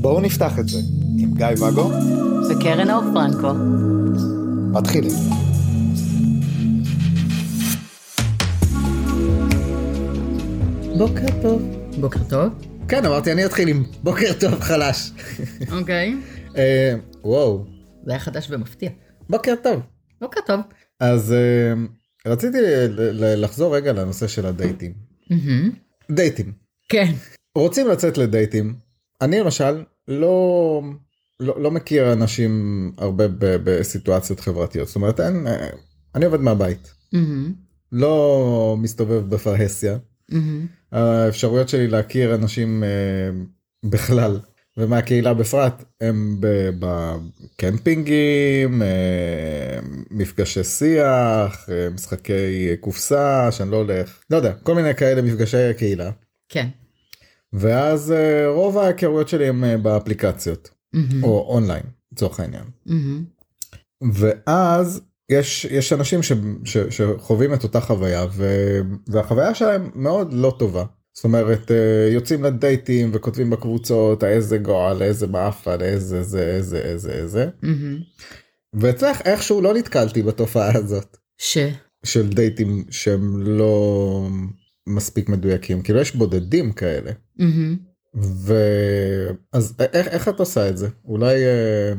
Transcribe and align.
בואו 0.00 0.20
נפתח 0.20 0.58
את 0.58 0.68
זה 0.68 0.78
עם 1.18 1.34
גיא 1.34 1.46
ואגו 1.60 1.90
וקרן 2.50 2.90
אור 2.90 3.02
פרנקו. 3.14 3.54
מתחילים. 4.72 5.12
בוקר 10.98 11.26
טוב. 11.42 11.62
בוקר 12.00 12.20
טוב? 12.28 12.52
כן, 12.88 13.04
אמרתי 13.04 13.32
אני 13.32 13.44
אתחיל 13.46 13.68
עם 13.68 13.84
בוקר 14.02 14.32
טוב 14.40 14.60
חלש. 14.60 15.10
אוקיי. 15.78 16.14
אה, 16.56 16.94
וואו, 17.24 17.64
זה 18.04 18.10
היה 18.10 18.20
חדש 18.20 18.46
ומפתיע. 18.50 18.90
בוקר 19.28 19.54
טוב. 19.62 19.80
בוקר 20.20 20.40
טוב. 20.46 20.60
אז 21.00 21.32
אה, 21.32 21.72
רציתי 22.26 22.58
לחזור 23.36 23.76
רגע 23.76 23.92
לנושא 23.92 24.26
של 24.26 24.46
הדייטים. 24.46 24.92
דייטים. 26.10 26.52
כן. 26.88 27.12
רוצים 27.54 27.88
לצאת 27.88 28.18
לדייטים. 28.18 28.74
אני 29.20 29.40
למשל 29.40 29.84
לא 30.08 30.82
לא, 31.40 31.62
לא 31.62 31.70
מכיר 31.70 32.12
אנשים 32.12 32.92
הרבה 32.98 33.28
ב- 33.28 33.56
בסיטואציות 33.64 34.40
חברתיות. 34.40 34.86
זאת 34.86 34.96
אומרת, 34.96 35.20
אין, 35.20 35.46
אה, 35.46 35.68
אני 36.14 36.24
עובד 36.24 36.40
מהבית. 36.40 36.94
לא 37.92 38.76
מסתובב 38.78 39.34
בפרהסיה. 39.34 39.98
האפשרויות 40.92 41.68
שלי 41.68 41.86
להכיר 41.86 42.34
אנשים 42.34 42.84
אה, 42.84 43.30
בכלל 43.90 44.40
ומהקהילה 44.76 45.34
בפרט 45.34 45.84
הם 46.00 46.40
בקמפינגים, 46.78 48.82
אה, 48.82 49.78
מפגשי 50.10 50.64
שיח, 50.64 51.68
אה, 51.70 51.90
משחקי 51.90 52.76
קופסה 52.80 53.52
שאני 53.52 53.70
לא 53.70 53.76
הולך, 53.76 54.22
לא 54.30 54.36
יודע, 54.36 54.52
כל 54.52 54.74
מיני 54.74 54.94
כאלה 54.94 55.22
מפגשי 55.22 55.74
קהילה. 55.78 56.10
כן. 56.48 56.68
ואז 57.52 58.12
אה, 58.12 58.48
רוב 58.48 58.78
ההיכרויות 58.78 59.28
שלי 59.28 59.48
הם 59.48 59.82
באפליקציות 59.82 60.70
מהמם. 60.92 61.24
או 61.24 61.46
אונליין 61.48 61.82
לצורך 62.12 62.40
העניין. 62.40 62.64
מהמם. 62.86 63.24
ואז 64.12 65.00
יש 65.30 65.64
יש 65.64 65.92
אנשים 65.92 66.22
ש, 66.22 66.32
ש, 66.64 66.78
שחווים 66.78 67.54
את 67.54 67.62
אותה 67.62 67.80
חוויה 67.80 68.26
ו, 68.32 68.46
והחוויה 69.08 69.54
שלהם 69.54 69.90
מאוד 69.94 70.32
לא 70.32 70.56
טובה. 70.58 70.84
זאת 71.14 71.24
אומרת 71.24 71.70
אה, 71.70 72.08
יוצאים 72.12 72.44
לדייטים 72.44 73.10
וכותבים 73.14 73.50
בקבוצות 73.50 74.24
איזה 74.24 74.58
גועל 74.58 75.02
איזה 75.02 75.26
באפה 75.26 75.74
איזה 75.80 76.22
זה 76.22 76.42
איזה 76.42 76.78
איזה 76.78 77.12
איזה. 77.12 77.48
ואצלך 78.74 79.20
איכשהו 79.24 79.60
לא 79.60 79.74
נתקלתי 79.74 80.22
בתופעה 80.22 80.76
הזאת 80.76 81.16
ש... 81.38 81.58
של 82.04 82.28
דייטים 82.28 82.84
שהם 82.90 83.42
לא 83.42 84.28
מספיק 84.88 85.28
מדויקים 85.28 85.82
כאילו 85.82 86.00
יש 86.00 86.14
בודדים 86.16 86.72
כאלה. 86.72 87.10
ואז 88.14 89.74
איך, 89.92 90.08
איך 90.08 90.28
את 90.28 90.40
עושה 90.40 90.68
את 90.68 90.76
זה 90.78 90.88
אולי 91.04 91.34
אה, 91.44 91.92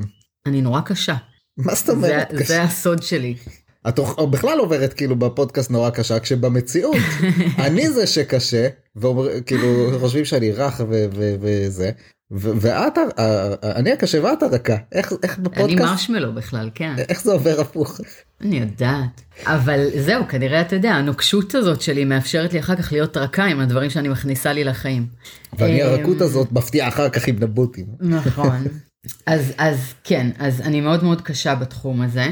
אני 0.46 0.62
נורא 0.62 0.82
קשה. 0.82 1.16
מה 1.58 1.76
זאת 1.76 1.86
זה- 1.86 1.92
אומרת 1.92 2.28
זה 2.46 2.62
הסוד 2.62 3.02
שלי. 3.04 3.36
את 3.88 4.00
בכלל 4.30 4.60
עוברת 4.60 4.94
כאילו 4.94 5.16
בפודקאסט 5.16 5.72
נורא 5.72 5.90
קשה 5.90 6.20
כשבמציאות 6.20 6.96
אני 7.66 7.90
זה 7.90 8.08
שקשה 8.08 8.68
ואומר 8.96 9.42
כאילו 9.46 9.92
חושבים 10.00 10.26
שאני 10.26 10.52
רך 10.52 10.82
ו- 10.90 11.06
ו- 11.16 11.36
וזה 11.42 11.92
ו- 12.32 12.52
ואת 12.62 12.98
ה- 12.98 13.22
ה- 13.22 13.56
אני 13.76 13.92
הקשה 13.92 14.24
ואת 14.24 14.44
הרכה 14.44 14.76
איך 14.92 15.14
איך 15.24 15.38
אני 15.38 15.44
בפודקאסט 15.44 15.92
מרשמלו 15.92 16.34
בכלל, 16.34 16.70
כן. 16.76 16.94
איך 17.10 17.24
זה 17.24 17.32
עובר 17.32 17.62
הפוך 17.62 18.02
אני 18.42 18.60
יודעת. 18.60 19.22
אבל 19.46 19.88
זהו, 20.00 20.24
כנראה 20.30 20.62
אתה 20.62 20.76
יודע, 20.76 20.92
הנוקשות 20.92 21.56
הזאת 21.56 21.82
שלי 21.82 22.06
מאפשרת 22.06 22.54
לי 22.54 22.60
אחר 22.60 22.76
כך 22.76 22.92
להיות 22.92 23.18
רכה 23.18 23.46
עם 23.46 23.60
הדברים 23.60 23.90
שאני 23.90 24.08
מכניסה 24.08 24.54
לי 24.54 24.64
לחיים. 24.64 25.08
ואני 25.60 25.84
אמ, 25.84 25.88
הרכות 25.90 26.22
הזאת 26.22 26.52
מפתיעה 26.52 26.88
אחר 26.88 27.10
כך 27.10 27.28
עם 27.28 27.36
נבוטים 27.40 27.86
נכון. 28.00 28.64
אז, 29.26 29.54
אז 29.58 29.94
כן, 30.04 30.28
אז 30.40 30.62
אני 30.62 30.82
מאוד 30.82 31.04
מאוד 31.04 31.22
קשה 31.22 31.56
בתחום 31.56 32.02
הזה, 32.02 32.28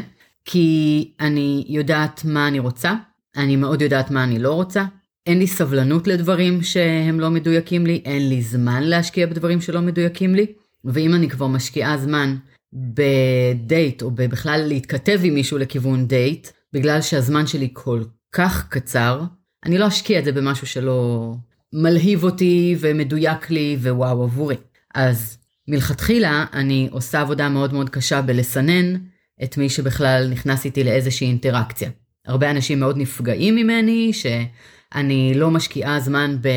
כי 0.46 1.12
אני 1.20 1.66
יודעת 1.68 2.26
מה 2.26 2.48
אני 2.48 2.60
רוצה, 2.60 2.94
אני 3.38 3.56
מאוד 3.56 3.82
יודעת 3.82 4.12
מה 4.12 4.24
אני 4.24 4.40
לא 4.40 4.54
רוצה, 4.54 4.86
אין 5.28 5.40
לי 5.40 5.48
סבלנות 5.48 6.08
לדברים 6.08 6.64
שהם 6.64 7.20
לא 7.20 7.30
מדויקים 7.30 7.86
לי, 7.86 8.02
אין 8.06 8.30
לי 8.30 8.42
זמן 8.42 8.84
להשקיע 8.84 9.28
בדברים 9.28 9.62
שלא 9.62 9.82
מדויקים 9.82 10.36
לי, 10.36 10.46
ואם 10.86 11.16
אני 11.16 11.30
כבר 11.30 11.48
משקיעה 11.48 11.98
זמן 11.98 12.36
בדייט, 12.74 14.02
או 14.02 14.12
בכלל 14.12 14.66
להתכתב 14.68 15.20
עם 15.24 15.34
מישהו 15.34 15.58
לכיוון 15.58 16.08
דייט, 16.08 16.48
בגלל 16.74 17.02
שהזמן 17.02 17.48
שלי 17.48 17.70
כל 17.74 18.04
כך 18.32 18.68
קצר, 18.70 19.22
אני 19.66 19.78
לא 19.78 19.88
אשקיע 19.88 20.20
את 20.20 20.26
זה 20.26 20.32
במשהו 20.32 20.68
שלא 20.68 21.34
מלהיב 21.74 22.24
אותי 22.24 22.76
ומדויק 22.80 23.50
לי 23.50 23.78
ווואו 23.82 24.24
עבורי. 24.24 24.56
אז 24.96 25.38
מלכתחילה 25.68 26.46
אני 26.54 26.88
עושה 26.92 27.22
עבודה 27.22 27.50
מאוד 27.50 27.74
מאוד 27.74 27.90
קשה 27.90 28.22
בלסנן 28.22 28.96
את 29.44 29.58
מי 29.58 29.70
שבכלל 29.70 30.28
נכנס 30.32 30.66
איתי 30.66 30.84
לאיזושהי 30.84 31.28
אינטראקציה. 31.28 31.90
הרבה 32.26 32.52
אנשים 32.52 32.80
מאוד 32.80 32.98
נפגעים 32.98 33.56
ממני, 33.56 34.14
שאני 34.14 35.34
לא 35.36 35.52
משקיעה 35.52 36.00
זמן 36.00 36.38
ב... 36.42 36.48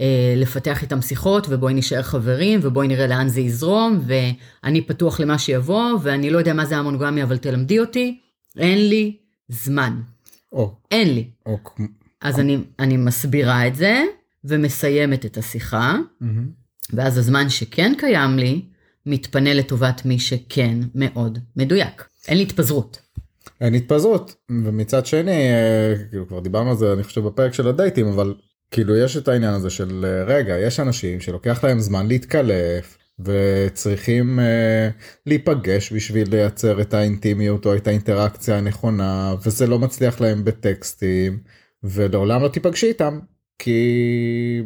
אה, 0.00 0.34
לפתח 0.36 0.82
איתם 0.82 1.02
שיחות 1.02 1.46
ובואי 1.50 1.74
נשאר 1.74 2.02
חברים 2.02 2.60
ובואי 2.62 2.88
נראה 2.88 3.06
לאן 3.06 3.28
זה 3.28 3.40
יזרום 3.40 4.00
ואני 4.06 4.82
פתוח 4.82 5.20
למה 5.20 5.38
שיבוא 5.38 5.98
ואני 6.02 6.30
לא 6.30 6.38
יודע 6.38 6.54
מה 6.54 6.64
זה 6.64 6.76
המונוגמיה 6.76 7.24
אבל 7.24 7.38
תלמדי 7.38 7.78
אותי. 7.78 8.20
אין 8.58 8.88
לי 8.88 9.16
זמן. 9.48 10.00
או, 10.52 10.74
אין 10.90 11.14
לי. 11.14 11.30
או, 11.46 11.58
אז 12.20 12.40
אני, 12.40 12.58
אני 12.78 12.96
מסבירה 12.96 13.66
את 13.66 13.74
זה 13.74 14.04
ומסיימת 14.44 15.26
את 15.26 15.38
השיחה. 15.38 15.96
מהמם. 16.20 16.48
ואז 16.92 17.18
הזמן 17.18 17.48
שכן 17.48 17.92
קיים 17.98 18.38
לי, 18.38 18.62
מתפנה 19.06 19.54
לטובת 19.54 20.04
מי 20.04 20.18
שכן 20.18 20.78
מאוד 20.94 21.38
מדויק. 21.56 22.04
אין 22.28 22.36
לי 22.36 22.42
התפזרות. 22.42 22.98
אין 23.60 23.74
התפזרות 23.74 24.34
ומצד 24.50 25.06
שני 25.06 25.52
אה, 25.52 25.94
כאילו 26.10 26.28
כבר 26.28 26.40
דיברנו 26.40 26.70
על 26.70 26.76
זה 26.76 26.92
אני 26.92 27.04
חושב 27.04 27.20
בפרק 27.20 27.54
של 27.54 27.68
הדייטים 27.68 28.06
אבל 28.06 28.34
כאילו 28.70 28.96
יש 28.96 29.16
את 29.16 29.28
העניין 29.28 29.54
הזה 29.54 29.70
של 29.70 30.04
אה, 30.04 30.24
רגע 30.24 30.58
יש 30.58 30.80
אנשים 30.80 31.20
שלוקח 31.20 31.64
להם 31.64 31.80
זמן 31.80 32.06
להתקלף 32.06 32.98
וצריכים 33.20 34.40
אה, 34.40 34.88
להיפגש 35.26 35.92
בשביל 35.92 36.30
לייצר 36.30 36.80
את 36.80 36.94
האינטימיות 36.94 37.66
או 37.66 37.76
את 37.76 37.86
האינטראקציה 37.86 38.58
הנכונה 38.58 39.34
וזה 39.44 39.66
לא 39.66 39.78
מצליח 39.78 40.20
להם 40.20 40.44
בטקסטים 40.44 41.38
ולעולם 41.82 42.42
לא 42.42 42.48
תיפגשי 42.48 42.86
איתם 42.86 43.18
כי 43.58 44.62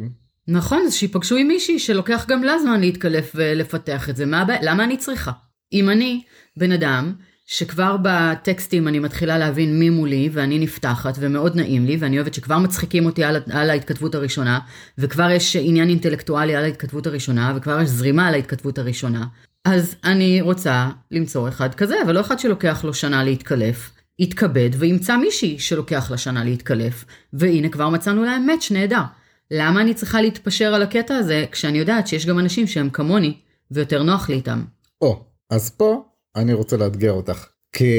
נכון, 0.47 0.83
אז 0.87 0.93
שיפגשו 0.93 1.35
עם 1.35 1.47
מישהי 1.47 1.79
שלוקח 1.79 2.25
גם 2.27 2.43
לה 2.43 2.59
זמן 2.59 2.79
להתקלף 2.79 3.31
ולפתח 3.35 4.09
את 4.09 4.15
זה. 4.15 4.25
מה 4.25 4.41
הבעיה? 4.41 4.59
למה 4.61 4.83
אני 4.83 4.97
צריכה? 4.97 5.31
אם 5.73 5.89
אני 5.89 6.21
בן 6.57 6.71
אדם 6.71 7.13
שכבר 7.51 7.95
בטקסטים 8.01 8.87
אני 8.87 8.99
מתחילה 8.99 9.37
להבין 9.37 9.79
מי 9.79 9.89
מולי 9.89 10.29
ואני 10.33 10.59
נפתחת 10.59 11.13
ומאוד 11.19 11.55
נעים 11.55 11.85
לי 11.85 11.97
ואני 11.99 12.17
אוהבת 12.17 12.33
שכבר 12.33 12.57
מצחיקים 12.57 13.05
אותי 13.05 13.23
על, 13.23 13.41
על 13.51 13.69
ההתכתבות 13.69 14.15
הראשונה 14.15 14.59
וכבר 14.97 15.29
יש 15.29 15.55
עניין 15.55 15.89
אינטלקטואלי 15.89 16.55
על 16.55 16.63
ההתכתבות 16.63 17.07
הראשונה 17.07 17.53
וכבר 17.55 17.81
יש 17.81 17.89
זרימה 17.89 18.27
על 18.27 18.33
ההתכתבות 18.33 18.77
הראשונה. 18.77 19.25
אז 19.65 19.95
אני 20.03 20.41
רוצה 20.41 20.89
למצוא 21.11 21.49
אחד 21.49 21.75
כזה 21.75 21.95
אבל 22.05 22.15
לא 22.15 22.19
אחד 22.19 22.39
שלוקח 22.39 22.83
לו 22.83 22.93
שנה 22.93 23.23
להתקלף 23.23 23.91
יתכבד 24.19 24.69
וימצא 24.77 25.17
מישהי 25.17 25.59
שלוקח 25.59 26.11
לה 26.11 26.17
שנה 26.17 26.43
להתקלף. 26.43 27.05
והנה 27.33 27.69
כבר 27.69 27.89
מצאנו 27.89 28.23
להם 28.23 28.45
מאץ' 28.45 28.71
נהדר. 28.71 29.03
למה 29.51 29.81
אני 29.81 29.93
צריכה 29.93 30.21
להתפשר 30.21 30.73
על 30.73 30.81
הקטע 30.81 31.15
הזה 31.15 31.45
כשאני 31.51 31.77
יודעת 31.77 32.07
שיש 32.07 32.25
גם 32.25 32.39
אנשים 32.39 32.67
שהם 32.67 32.89
כמוני 32.89 33.37
ויותר 33.71 34.03
נוח 34.03 34.29
לי 34.29 34.35
איתם? 34.35 34.63
או 35.01 35.23
אז 35.49 35.69
פה 35.69 36.08
אני 36.35 36.53
רוצה 36.53 36.77
לאתגר 36.77 37.11
אותך 37.11 37.45
כי 37.73 37.93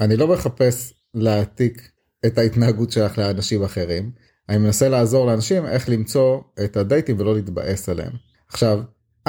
אני 0.00 0.16
לא 0.16 0.28
מחפש 0.28 0.92
להעתיק 1.14 1.90
את 2.26 2.38
ההתנהגות 2.38 2.92
שלך 2.92 3.18
לאנשים 3.18 3.62
אחרים. 3.62 4.10
אני 4.48 4.58
מנסה 4.58 4.88
לעזור 4.88 5.26
לאנשים 5.26 5.66
איך 5.66 5.88
למצוא 5.88 6.40
את 6.64 6.76
הדייטים 6.76 7.20
ולא 7.20 7.34
להתבאס 7.34 7.88
עליהם. 7.88 8.12
עכשיו 8.48 8.80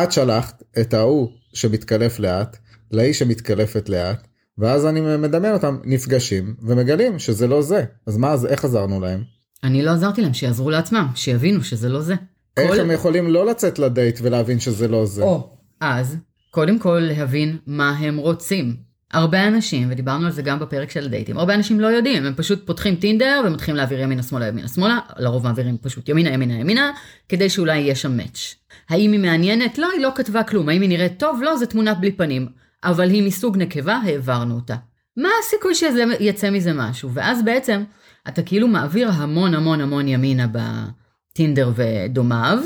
את 0.04 0.12
שלחת 0.12 0.64
את 0.82 0.94
ההוא 0.94 1.30
שמתקלף 1.54 2.20
לאט 2.20 2.58
לאיש 2.92 3.20
שמתקלפת 3.20 3.90
לאט 3.90 4.28
ואז 4.58 4.86
אני 4.86 5.02
מדמיין 5.18 5.54
אותם 5.54 5.78
נפגשים 5.84 6.56
ומגלים 6.62 7.20
שזה 7.20 7.48
לא 7.48 7.62
זה. 7.62 7.84
אז 8.08 8.18
מה 8.18 8.32
אז 8.32 8.46
איך 8.46 8.66
עזרנו 8.66 9.00
להם? 9.00 9.24
אני 9.64 9.82
לא 9.82 9.92
עזרתי 9.92 10.22
להם 10.22 10.34
שיעזרו 10.34 10.70
לעצמם, 10.70 11.08
שיבינו 11.16 11.64
שזה 11.64 11.90
לא 11.90 12.02
זה. 12.02 12.14
איך 12.58 12.72
כל- 12.72 12.80
הם 12.80 12.92
יכולים 12.92 13.28
לא 13.28 13.46
לצאת 13.46 13.80
לדייט 13.80 14.20
ולהבין 14.22 14.60
שזה 14.60 14.88
לא 14.88 15.06
זה? 15.06 15.24
או, 15.24 15.50
אז, 15.82 16.16
קודם 16.52 16.80
כל 16.80 17.00
להבין 17.00 17.58
מה 17.68 17.90
הם 17.90 18.18
רוצים. 18.18 18.92
הרבה 19.14 19.48
אנשים, 19.48 19.88
ודיברנו 19.92 20.26
על 20.26 20.32
זה 20.32 20.42
גם 20.42 20.60
בפרק 20.60 20.92
של 20.92 21.06
הדייטים, 21.06 21.38
הרבה 21.38 21.56
אנשים 21.56 21.80
לא 21.80 21.88
יודעים, 21.88 22.26
הם 22.26 22.34
פשוט 22.36 22.66
פותחים 22.66 22.96
טינדר 22.96 23.42
ומתחילים 23.48 23.76
להעביר 23.76 24.00
ימינה 24.00 24.24
שמאלה 24.24 24.48
ימינה 24.48 24.68
שמאלה, 24.68 25.00
לרוב 25.18 25.44
מעבירים 25.44 25.78
פשוט 25.78 26.10
ימינה 26.10 26.30
ימינה 26.30 26.54
ימינה, 26.54 26.92
כדי 27.30 27.50
שאולי 27.50 27.78
יהיה 27.78 27.96
שם 27.96 28.18
מאץ'. 28.18 28.56
האם 28.90 29.12
היא 29.12 29.20
מעניינת? 29.20 29.78
לא, 29.78 29.90
היא 29.94 30.02
לא 30.02 30.10
כתבה 30.16 30.44
כלום. 30.44 30.70
האם 30.70 30.82
היא 30.82 30.90
נראית 30.90 31.20
טוב? 31.20 31.42
לא, 31.44 31.58
זה 31.58 31.66
תמונה 31.66 31.94
בלי 31.94 32.12
פנים. 32.12 32.48
אבל 32.84 33.10
היא 33.10 33.24
מסוג 33.24 33.58
נקבה, 33.58 33.96
העברנו 33.96 34.56
אותה. 34.56 34.76
מה 35.18 35.30
הסיכוי 35.44 35.76
שיצא 35.76 36.50
מזה 36.50 36.74
משהו? 36.74 37.10
ואז 37.14 37.44
בעצם 37.46 37.84
אתה 38.28 38.44
כאילו 38.44 38.68
מעביר 38.68 39.10
המון 39.12 39.54
המון 39.54 39.82
המון 39.82 40.08
ימינה 40.08 40.48
בטינדר 40.48 41.72
ודומיו, 41.76 42.60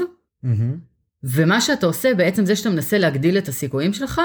מהמם. 0.44 0.95
ומה 1.26 1.62
שאתה 1.62 1.86
עושה 1.86 2.14
בעצם 2.14 2.46
זה 2.46 2.56
שאתה 2.56 2.70
מנסה 2.70 2.98
להגדיל 2.98 3.38
את 3.38 3.48
הסיכויים 3.48 3.94
שלך, 3.94 4.22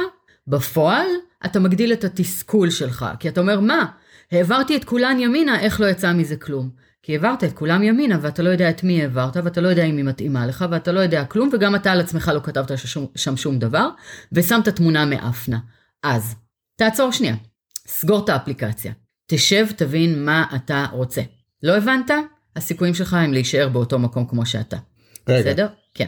בפועל 0.47 1.07
אתה 1.45 1.61
מגדיל 1.61 1.93
את 1.93 2.05
התסכול 2.05 2.71
שלך, 2.71 3.07
כי 3.19 3.29
אתה 3.29 3.41
אומר 3.41 3.61
מה, 3.61 3.87
העברתי 4.33 4.77
את 4.77 4.85
כולן 4.85 5.21
ימינה, 5.21 5.61
איך 5.61 5.81
לא 5.81 5.87
יצא 5.87 6.13
מזה 6.13 6.37
כלום? 6.37 6.71
כי 7.03 7.13
העברת 7.13 7.45
את 7.45 7.53
כולם 7.53 7.83
ימינה 7.83 8.19
ואתה 8.23 8.43
לא 8.43 8.49
יודע 8.49 8.71
את 8.71 8.85
מי 8.85 9.03
העברת 9.03 9.37
ואתה 9.37 9.61
לא 9.61 9.69
יודע 9.69 9.85
אם 9.85 9.97
היא 9.97 10.05
מתאימה 10.05 10.47
לך 10.47 10.65
ואתה 10.71 10.93
לא 10.93 11.01
יודע 11.01 11.25
כלום 11.25 11.51
וגם 11.53 11.75
אתה 11.75 11.93
על 11.93 12.01
עצמך 12.01 12.31
לא 12.35 12.41
כתבת 12.41 12.79
ששום, 12.79 13.07
שם 13.17 13.37
שום 13.37 13.59
דבר 13.59 13.89
ושמת 14.33 14.69
תמונה 14.69 15.05
מאפנה. 15.05 15.59
אז 16.03 16.35
תעצור 16.77 17.13
שנייה, 17.13 17.35
סגור 17.87 18.25
את 18.25 18.29
האפליקציה, 18.29 18.93
תשב 19.27 19.67
תבין 19.77 20.25
מה 20.25 20.45
אתה 20.57 20.87
רוצה. 20.93 21.23
לא 21.63 21.77
הבנת? 21.77 22.11
הסיכויים 22.57 22.95
שלך 22.95 23.15
הם 23.15 23.33
להישאר 23.33 23.69
באותו 23.69 23.99
מקום 23.99 24.27
כמו 24.27 24.47
שאתה. 24.47 24.77
רגע, 25.29 25.41
בסדר? 25.41 25.67
כן. 25.95 26.07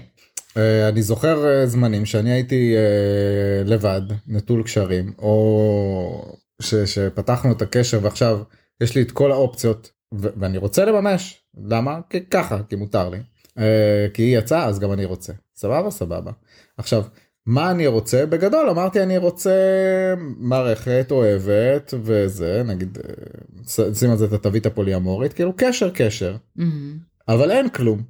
אה, 0.57 0.89
אני 0.89 1.03
זוכר 1.03 1.47
אה, 1.49 1.67
זמנים 1.67 2.07
שאני 2.07 2.31
הייתי 2.33 2.75
אה, 2.77 3.65
לבד, 3.65 4.03
נטול 4.27 4.63
קשרים, 4.63 5.13
או 5.19 6.37
ש, 6.63 6.75
שפתחנו 6.75 7.53
את 7.53 7.63
הקשר 7.63 7.99
ועכשיו 8.03 8.39
יש 8.81 8.95
לי 8.95 9.03
את 9.03 9.11
כל 9.11 9.33
האופציות 9.33 9.91
ו- 10.15 10.29
ואני 10.37 10.59
רוצה 10.59 10.85
לממש. 10.85 11.43
למה? 11.69 12.01
כי 12.11 12.21
ככה, 12.31 12.59
כי 12.69 12.77
מותר 12.77 13.09
לי. 13.09 13.19
אה, 13.59 14.07
כי 14.15 14.23
היא 14.23 14.39
יצאה 14.39 14.65
אז 14.67 14.79
גם 14.79 14.93
אני 14.93 15.05
רוצה. 15.05 15.33
סבבה 15.57 15.91
סבבה. 15.91 16.33
עכשיו 16.79 17.05
מה 17.47 17.71
אני 17.71 17.87
רוצה 17.87 18.27
בגדול 18.27 18.71
אמרתי 18.71 19.03
אני 19.03 19.19
רוצה 19.19 19.55
מערכת 20.39 21.07
אוהבת 21.11 21.95
וזה 22.03 22.63
נגיד 22.67 22.99
ש- 23.69 23.99
שים 23.99 24.11
על 24.11 24.17
זה 24.17 24.25
את 24.25 24.33
התווית 24.33 24.67
הפוליאמורית 24.67 25.33
כאילו 25.33 25.53
קשר 25.57 25.91
קשר 25.91 26.37
מהמם, 26.57 26.99
אבל 27.29 27.51
אין 27.51 27.69
כלום. 27.69 28.03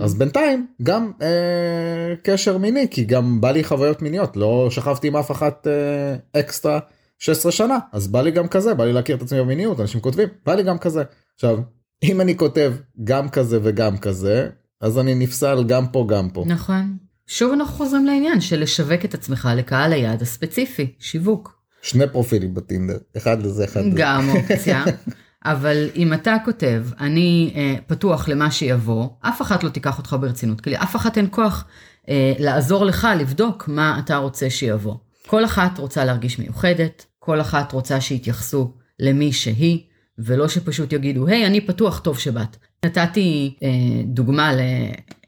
אז 0.00 0.14
בינתיים 0.14 0.66
גם 0.82 1.12
אה, 1.22 2.14
קשר 2.22 2.58
מיני 2.58 2.86
כי 2.90 3.04
גם 3.04 3.40
בא 3.40 3.50
לי 3.50 3.64
חוויות 3.64 4.02
מיניות 4.02 4.36
לא 4.36 4.68
שכבתי 4.70 5.08
עם 5.08 5.16
אף 5.16 5.30
אחת 5.30 5.66
אה, 5.66 6.40
אקסטרה 6.40 6.78
16 7.18 7.52
שנה 7.52 7.78
אז 7.92 8.08
בא 8.08 8.22
לי 8.22 8.30
גם 8.30 8.48
כזה 8.48 8.74
בא 8.74 8.84
לי 8.84 8.92
להכיר 8.92 9.16
את 9.16 9.22
עצמי 9.22 9.40
במיניות 9.40 9.80
אנשים 9.80 10.00
כותבים 10.00 10.28
בא 10.46 10.54
לי 10.54 10.62
גם 10.62 10.78
כזה 10.78 11.02
עכשיו 11.34 11.58
אם 12.02 12.20
אני 12.20 12.36
כותב 12.36 12.74
גם 13.04 13.28
כזה 13.28 13.58
וגם 13.62 13.98
כזה 13.98 14.48
אז 14.80 14.98
אני 14.98 15.14
נפסל 15.14 15.64
גם 15.64 15.86
פה 15.86 16.06
גם 16.08 16.30
פה 16.30 16.44
נכון. 16.46 16.96
שוב 17.28 17.52
אנחנו 17.52 17.74
חוזרים 17.74 18.06
לעניין 18.06 18.40
של 18.40 18.60
לשווק 18.60 19.04
את 19.04 19.14
עצמך 19.14 19.48
לקהל 19.56 19.92
היעד 19.92 20.22
הספציפי, 20.22 20.92
שיווק. 20.98 21.58
שני 21.82 22.04
פרופילים 22.12 22.54
בטינדר 22.54 22.98
אחד 23.16 23.42
לזה 23.42 23.64
אחד 23.64 23.80
לזה. 23.80 23.96
גם 23.96 24.28
אופציה. 24.28 24.84
אבל 25.44 25.88
אם 25.96 26.12
אתה 26.12 26.36
כותב, 26.44 26.86
אני 27.00 27.52
אה, 27.56 27.74
פתוח 27.86 28.28
למה 28.28 28.50
שיבוא, 28.50 29.08
אף 29.20 29.42
אחת 29.42 29.64
לא 29.64 29.68
תיקח 29.68 29.98
אותך 29.98 30.16
ברצינות, 30.20 30.60
כי 30.60 30.70
לאף 30.70 30.96
אחת 30.96 31.18
אין 31.18 31.28
כוח 31.30 31.64
אה, 32.08 32.32
לעזור 32.38 32.84
לך 32.84 33.08
לבדוק 33.18 33.68
מה 33.68 34.00
אתה 34.04 34.16
רוצה 34.16 34.50
שיבוא. 34.50 34.94
כל 35.26 35.44
אחת 35.44 35.78
רוצה 35.78 36.04
להרגיש 36.04 36.38
מיוחדת, 36.38 37.06
כל 37.18 37.40
אחת 37.40 37.72
רוצה 37.72 38.00
שיתייחסו 38.00 38.72
למי 39.00 39.32
שהיא, 39.32 39.80
ולא 40.18 40.48
שפשוט 40.48 40.92
יגידו, 40.92 41.26
היי, 41.26 41.46
אני 41.46 41.60
פתוח, 41.60 41.98
טוב 41.98 42.18
שבאת. 42.18 42.56
נתתי 42.84 43.56
אה, 43.62 43.68
דוגמה 44.04 44.52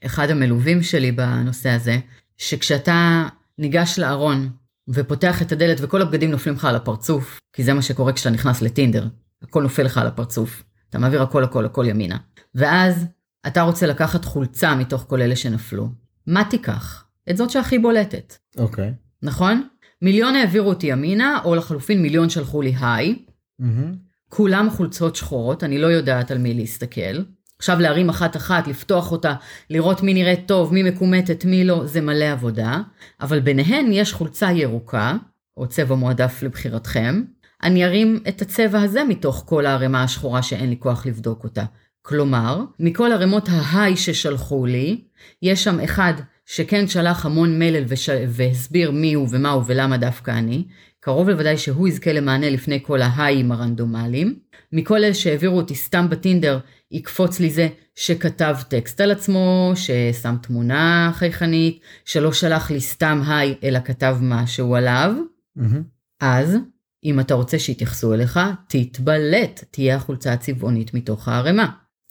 לאחד 0.03 0.31
המלווים 0.31 0.83
שלי 0.83 1.13
בנושא 1.13 1.71
הזה, 1.71 1.99
שכשאתה 2.37 3.29
ניגש 3.59 3.99
לארון 3.99 4.51
ופותח 4.89 5.43
את 5.43 5.53
הדלת 5.53 5.77
וכל 5.81 6.03
הבגדים 6.03 6.31
נופלים 6.31 6.55
לך 6.55 6.65
על 6.65 6.77
הפרצוף, 6.77 7.41
כי 7.53 7.65
זה 7.65 7.75
מה 7.75 7.83
שקורה 7.83 8.13
כשאתה 8.13 8.31
נכנס 8.31 8.63
לטינדר, 8.63 9.07
הכל 9.43 9.63
נופל 9.63 9.83
לך 9.83 9.99
על 9.99 10.07
הפרצוף, 10.07 10.65
אתה 10.91 10.99
מעביר 10.99 11.23
הכל 11.23 11.45
הכל 11.45 11.65
הכל 11.65 11.85
ימינה. 11.89 12.17
ואז 12.55 13.07
אתה 13.47 13.63
רוצה 13.63 13.87
לקחת 13.87 14.25
חולצה 14.25 14.75
מתוך 14.75 15.05
כל 15.09 15.23
אלה 15.23 15.37
שנפלו, 15.37 15.89
מה 16.27 16.45
תיקח? 16.45 17.05
את 17.31 17.37
זאת 17.37 17.51
שהכי 17.51 17.79
בולטת, 17.79 18.37
אוקיי. 18.59 18.93
נכון? 19.23 19.69
מיליון 20.03 20.35
העבירו 20.35 20.69
אותי 20.69 20.87
ימינה, 20.87 21.41
או 21.45 21.55
לחלופין 21.55 22.03
מיליון 22.03 22.31
שלחו 22.31 22.63
לי 22.63 22.75
היי, 22.81 23.25
מהמם. 23.59 23.95
כולם 24.29 24.71
חולצות 24.71 25.17
שחורות, 25.17 25.65
אני 25.65 25.79
לא 25.79 25.87
יודעת 25.87 26.31
על 26.31 26.39
מי 26.39 26.55
להסתכל. 26.55 27.23
עכשיו 27.59 27.81
להרים 27.81 28.09
אחת 28.09 28.37
אחת, 28.37 28.69
לפתוח 28.69 29.13
אותה, 29.13 29.35
לראות 29.71 30.03
מי 30.03 30.15
נראית 30.15 30.49
טוב, 30.49 30.75
מי 30.75 30.83
מקומטת, 30.83 31.45
מי 31.45 31.65
לא, 31.65 31.87
זה 31.87 32.01
מלא 32.01 32.25
עבודה. 32.25 32.81
אבל 33.21 33.41
ביניהן 33.41 33.93
יש 33.93 34.13
חולצה 34.13 34.53
ירוקה, 34.53 35.17
או 35.57 35.67
צבע 35.67 35.95
מועדף 35.95 36.43
לבחירתכם. 36.43 37.23
אני 37.63 37.85
ארים 37.85 38.21
את 38.29 38.43
הצבע 38.43 38.83
הזה 38.83 39.05
מתוך 39.05 39.45
כל 39.47 39.67
הערימה 39.67 40.03
השחורה 40.03 40.43
שאין 40.43 40.71
לי 40.71 40.77
כוח 40.79 41.07
לבדוק 41.07 41.45
אותה. 41.45 41.65
כלומר, 42.03 42.65
מכל 42.81 43.13
ערימות 43.13 43.49
ההיי 43.49 43.97
ששלחו 43.97 44.67
לי, 44.67 45.01
יש 45.43 45.65
שם 45.65 45.81
אחד 45.81 46.15
שכן 46.47 46.87
שלח 46.87 47.27
המון 47.27 47.59
מלל 47.59 47.85
וש... 47.89 48.09
והסביר 48.29 48.91
מי 48.91 49.15
הוא 49.15 49.29
ומה 49.31 49.51
הוא 49.51 49.65
ולמה 49.67 49.97
דווקא 49.97 50.31
אני. 50.31 50.65
קרוב 51.01 51.29
לוודאי 51.29 51.59
שהוא 51.59 51.89
יזכה 51.89 52.13
למענה 52.13 52.51
לפני 52.51 52.83
כל 52.83 53.03
ההיים 53.03 53.53
הרנדומליים. 53.53 54.39
מכל 54.73 54.97
אלה 54.97 55.15
שהעבירו 55.15 55.57
אותי 55.57 55.75
סתם 55.75 56.11
בטינדר, 56.11 56.59
יקפוץ 56.91 57.41
לי 57.41 57.51
זה 57.51 57.69
שכתב 57.95 58.57
טקסט 58.69 59.01
על 59.01 59.11
עצמו, 59.11 59.73
ששם 59.75 60.37
תמונה 60.43 61.11
חייכנית, 61.15 61.81
שלא 62.05 62.33
שלח 62.33 62.71
לי 62.71 62.81
סתם 62.81 63.23
היי, 63.27 63.55
אלא 63.65 63.79
כתב 63.85 64.17
משהו 64.21 64.75
עליו. 64.75 65.15
מהמם. 65.57 65.83
אז, 66.21 66.57
אם 67.05 67.21
אתה 67.21 67.35
רוצה 67.35 67.59
שיתייחסו 67.59 68.15
אליך, 68.15 68.41
תתבלט, 68.69 69.65
תהיה 69.71 69.97
החולצה 69.97 70.33
הצבעונית 70.33 70.95
מתוך 70.95 71.29
הערימה. 71.29 71.67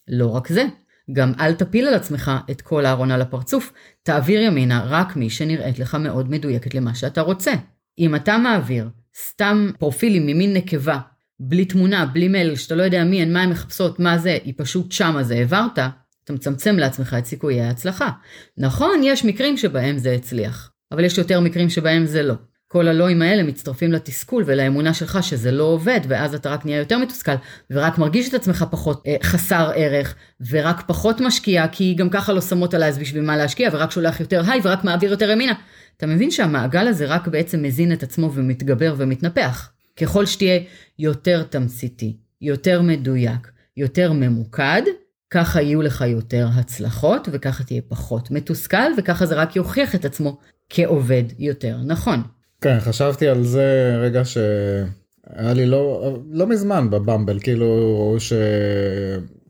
לא 0.07 0.27
רק 0.27 0.47
זה, 0.47 0.65
גם 1.13 1.33
אל 1.39 1.53
תפיל 1.53 1.88
על 1.88 1.94
עצמך 1.94 2.31
את 2.51 2.62
כל 2.62 2.86
הארון 2.86 3.12
על 3.12 3.21
הפרצוף, 3.21 3.74
תעביר 4.03 4.41
ימינה 4.41 4.86
רק 4.86 5.15
מי 5.15 5.30
שנראית 5.30 5.80
לך 5.80 5.95
מאוד 5.95 6.30
מדויקת 6.30 6.75
למה 6.75 6.95
שאתה 6.95 7.21
רוצה. 7.21 7.53
אם 8.00 8.15
אתה 8.15 8.38
מעביר 8.38 8.89
סתם 9.27 9.71
פרופילים 9.80 10.25
ממין 10.25 10.53
נקבה, 10.53 11.00
בלי 11.39 11.65
תמונה, 11.65 12.06
בלי 12.06 12.27
מייל, 12.27 12.56
שאתה 12.56 12.75
לא 12.75 12.83
יודע 12.83 13.03
מי 13.03 13.21
הן, 13.21 13.33
מה 13.33 13.41
הן 13.41 13.50
מחפשות, 13.50 14.00
מה 14.00 14.18
זה, 14.18 14.38
היא 14.44 14.53
פשוט 14.57 14.91
שמה 14.91 15.24
זה 15.24 15.36
העברת, 15.36 15.80
אתה 16.24 16.33
מצמצם 16.33 16.77
לעצמך 16.77 17.15
את 17.19 17.25
סיכויי 17.25 17.62
ההצלחה. 17.62 18.09
נכון, 18.57 19.01
יש 19.03 19.25
מקרים 19.25 19.57
שבהם 19.57 19.97
זה 19.97 20.12
הצליח, 20.12 20.71
אבל 20.91 21.03
יש 21.03 21.18
יותר 21.18 21.39
מקרים 21.39 21.69
שבהם 21.69 22.06
זה 22.06 22.24
לא. 22.24 22.33
כל 22.71 22.88
הלואים 22.88 23.21
האלה 23.21 23.44
מצטרפים 23.44 23.92
לתסכול 23.92 24.44
ולאמונה 24.45 24.94
שלך 24.94 25.24
שזה 25.24 25.51
לא 25.51 25.63
עובד, 25.63 26.00
ואז 26.07 26.36
אתה 26.36 26.50
רק 26.50 26.66
נהיה 26.66 26.77
יותר 26.77 26.98
מתוסכל, 26.98 27.31
ורק 27.71 27.98
מרגיש 27.98 28.30
את 28.30 28.33
עצמך 28.33 28.66
פחות 28.71 29.04
אה, 29.07 29.16
חסר 29.24 29.71
ערך, 29.75 30.16
ורק 30.50 30.83
פחות 30.88 31.21
משקיע, 31.21 31.68
כי 31.68 31.94
גם 31.94 32.10
ככה 32.10 32.33
לא 32.33 32.42
שמות 32.42 32.74
עליי 32.74 32.89
אז 32.89 32.98
בשביל 32.98 33.24
מה 33.24 33.38
להשקיע, 33.38 33.70
ורק 33.74 33.91
שולח 33.91 34.20
יותר 34.20 34.43
היי, 34.48 34.62
ורק 34.63 34.84
מעביר 34.84 35.12
יותר 35.12 35.29
ימינה. 35.29 35.53
אתה 35.98 36.08
מבין 36.08 36.32
שהמעגל 36.32 36.88
הזה 36.88 37.05
רק 37.05 37.27
בעצם 37.27 37.63
מזין 37.63 37.93
את 37.93 38.03
עצמו 38.03 38.32
ומתגבר 38.34 38.96
ומתנפח. 38.98 39.72
ככל 40.01 40.25
שתהיה 40.25 40.60
יותר 41.00 41.43
תמציתי, 41.43 42.17
יותר 42.41 42.82
מדויק, 42.82 43.51
יותר 43.77 44.13
ממוקד, 44.13 44.82
ככה 45.29 45.62
יהיו 45.62 45.82
לך 45.82 46.03
יותר 46.08 46.48
הצלחות, 46.53 47.27
וככה 47.32 47.63
תהיה 47.63 47.82
פחות 47.88 48.32
מתוסכל, 48.32 48.91
וככה 48.98 49.25
זה 49.25 49.36
רק 49.36 49.55
יוכיח 49.55 49.96
את 49.96 50.05
עצמו 50.05 50.39
כעובד 50.70 51.24
יותר 51.39 51.77
נכון. 51.86 52.24
כן 52.62 52.80
חשבתי 52.80 53.28
על 53.28 53.44
זה 53.44 53.98
רגע 54.01 54.25
שהיה 54.25 55.54
לי 55.54 55.66
לא 55.66 56.18
לא 56.32 56.48
מזמן 56.48 56.89
בבמבל 56.89 57.39
כאילו 57.39 58.16
ש... 58.20 58.34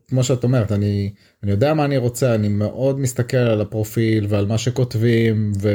כמו 0.10 0.24
שאת 0.24 0.44
אומרת 0.44 0.72
אני 0.72 1.14
אני 1.44 1.52
יודע 1.52 1.74
מה 1.74 1.86
אני 1.86 1.98
רוצה 1.98 2.36
אני 2.36 2.48
מאוד 2.48 3.00
מסתכל 3.00 3.38
על 3.38 3.62
הפרופיל 3.62 4.26
ועל 4.30 4.46
מה 4.46 4.58
שכותבים 4.58 5.52
ו... 5.62 5.70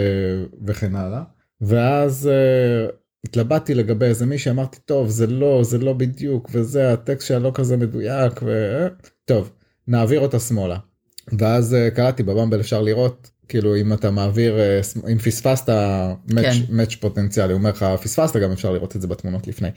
וכן 0.66 0.94
הלאה 0.94 1.22
ואז 1.60 2.30
uh, 2.30 2.92
התלבטתי 3.24 3.74
לגבי 3.74 4.06
איזה 4.06 4.26
מישהי 4.26 4.50
אמרתי 4.50 4.78
טוב 4.84 5.08
זה 5.08 5.26
לא 5.26 5.64
זה 5.64 5.78
לא 5.78 5.92
בדיוק 5.92 6.50
וזה 6.52 6.92
הטקסט 6.92 7.26
שלה 7.26 7.38
לא 7.38 7.50
כזה 7.54 7.76
מדויק 7.76 8.40
ו... 8.42 8.78
טוב 9.24 9.52
נעביר 9.88 10.20
אותה 10.20 10.40
שמאלה. 10.40 10.78
ואז 11.38 11.76
uh, 11.76 11.94
קראתי 11.94 12.22
בבמבל 12.22 12.60
אפשר 12.60 12.82
לראות 12.82 13.30
כאילו 13.48 13.76
אם 13.76 13.92
אתה 13.92 14.10
מעביר 14.10 14.58
אה, 14.58 14.80
אם 15.12 15.18
פספסת 15.18 15.66
כן. 15.66 16.34
מאץ' 16.34 16.56
מאץ' 16.68 16.94
פוטנציאלי 16.94 17.52
הוא 17.52 17.58
אומר 17.58 17.70
לך 17.70 17.86
פספסת 18.02 18.36
גם 18.36 18.52
אפשר 18.52 18.72
לראות 18.72 18.96
את 18.96 19.00
זה 19.00 19.06
בתמונות 19.06 19.46
לפני. 19.46 19.68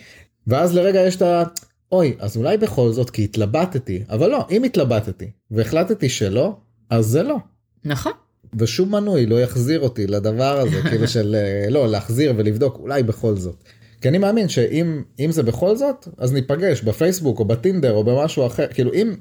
ואז 0.47 0.75
לרגע 0.75 1.01
יש 1.01 1.15
את 1.15 1.21
ה... 1.21 1.43
אוי 1.91 2.15
אז 2.19 2.38
אולי 2.38 2.57
בכל 2.57 2.91
זאת 2.91 3.09
כי 3.09 3.24
התלבטתי 3.24 4.03
אבל 4.09 4.29
לא 4.29 4.45
אם 4.51 4.63
התלבטתי 4.63 5.31
והחלטתי 5.51 6.09
שלא 6.09 6.55
אז 6.89 7.05
זה 7.05 7.24
לא. 7.24 7.38
נכון. 7.86 8.12
ושום 8.59 8.91
מנוי 8.91 9.25
לא 9.25 9.41
יחזיר 9.41 9.79
אותי 9.79 10.07
לדבר 10.07 10.59
הזה 10.59 10.81
כאילו 10.81 11.07
של 11.17 11.36
אה, 11.36 11.69
לא 11.69 11.88
להחזיר 11.88 12.33
ולבדוק 12.38 12.77
אולי 12.79 13.03
בכל 13.03 13.36
זאת. 13.36 13.63
כי 14.01 14.09
אני 14.09 14.17
מאמין 14.17 14.50
שאם 14.50 15.01
אם 15.19 15.31
זה 15.31 15.43
בכל 15.43 15.75
זאת 15.77 16.07
אז 16.17 16.33
ניפגש 16.33 16.81
בפייסבוק 16.81 17.39
או 17.39 17.45
בטינדר 17.45 17.93
או 17.93 18.03
במשהו 18.03 18.45
אחר 18.45 18.67
כאילו 18.67 18.93
אם 18.93 19.15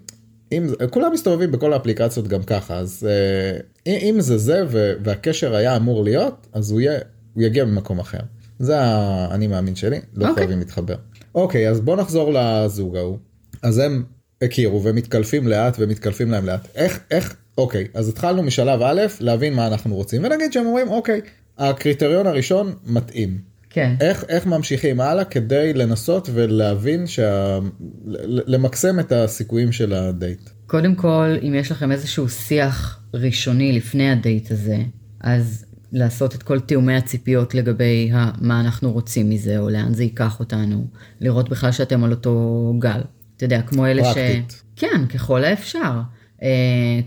אם 0.52 0.66
כולם 0.90 1.12
מסתובבים 1.12 1.52
בכל 1.52 1.72
האפליקציות 1.72 2.28
גם 2.28 2.42
ככה 2.42 2.78
אז 2.78 3.08
אה, 3.08 3.58
אם, 3.86 4.16
זה 4.20 4.38
זה 4.38 4.64
והקשר 5.02 5.54
היה 5.54 5.76
אמור 5.76 6.04
להיות 6.04 6.46
אז 6.52 6.70
הוא 6.70 6.80
יהיה 6.80 6.98
הוא 7.34 7.42
יגיע 7.42 7.64
ממקום 7.64 7.98
אחר. 7.98 8.18
זה 8.58 8.80
האני 8.80 9.46
מאמין 9.46 9.76
שלי 9.76 10.00
לא 10.14 10.28
אוקיי. 10.28 10.34
חייבים 10.34 10.58
להתחבר. 10.58 10.96
אוקיי 11.34 11.68
אז 11.68 11.80
בוא 11.80 11.96
נחזור 11.96 12.32
לזוג 12.32 12.96
ההוא. 12.96 13.18
אז 13.62 13.78
הם 13.78 14.04
הכירו 14.42 14.82
ומתקלפים 14.84 15.48
לאט 15.48 15.76
ומתקלפים 15.78 16.30
להם 16.30 16.46
לאט 16.46 16.68
איך 16.74 17.00
איך 17.10 17.36
אוקיי 17.58 17.86
אז 17.94 18.08
התחלנו 18.08 18.42
משלב 18.42 18.82
א' 18.82 19.00
להבין 19.20 19.54
מה 19.54 19.66
אנחנו 19.66 19.94
רוצים 19.94 20.24
ונגיד 20.24 20.52
שהם 20.52 20.66
אומרים 20.66 20.88
אוקיי 20.88 21.20
הקריטריון 21.58 22.26
הראשון 22.26 22.74
מתאים 22.86 23.38
כן. 23.76 23.95
איך 24.00 24.25
איך 24.28 24.47
ממשיכים 24.47 25.00
הלאה 25.00 25.25
כדי 25.25 25.73
לנסות 25.75 26.30
ולהבין 26.33 27.06
שה... 27.06 27.59
למקסם 28.47 29.00
את 29.00 29.12
הסיכויים 29.12 29.73
של 29.73 29.92
הדייט. 29.92 30.50
קודם 30.66 30.95
כל, 30.95 31.37
אם 31.42 31.54
יש 31.54 31.71
לכם 31.71 31.92
איזשהו 31.92 32.28
שיח 32.28 33.00
ראשוני 33.14 33.73
לפני 33.73 34.11
הדייט 34.11 34.50
הזה, 34.50 34.76
אז 35.21 35.64
לעשות 35.92 36.35
את 36.35 36.42
כל 36.42 36.61
תיאומי 36.61 36.95
הציפיות 36.95 37.54
לגבי 37.54 38.11
מה 38.40 38.61
אנחנו 38.61 38.92
רוצים 38.92 39.30
מזה, 39.30 39.59
או 39.59 39.71
לאן 39.71 39.95
זה 39.95 40.02
ייקח 40.02 40.40
אותנו, 40.40 40.87
לראות 41.21 41.49
בכלל 41.49 41.73
שאתם 41.73 42.04
על 42.04 42.11
אותו 42.11 42.75
גל. 42.78 43.00
אתה 43.37 43.45
יודע, 43.45 43.62
כמו 43.62 43.87
אלה 43.87 44.02
פרקטית. 44.02 44.50
ש... 44.50 44.80
כן, 44.80 45.06
ככל 45.14 45.45
האפשר. 45.45 46.00
אה, 46.42 46.49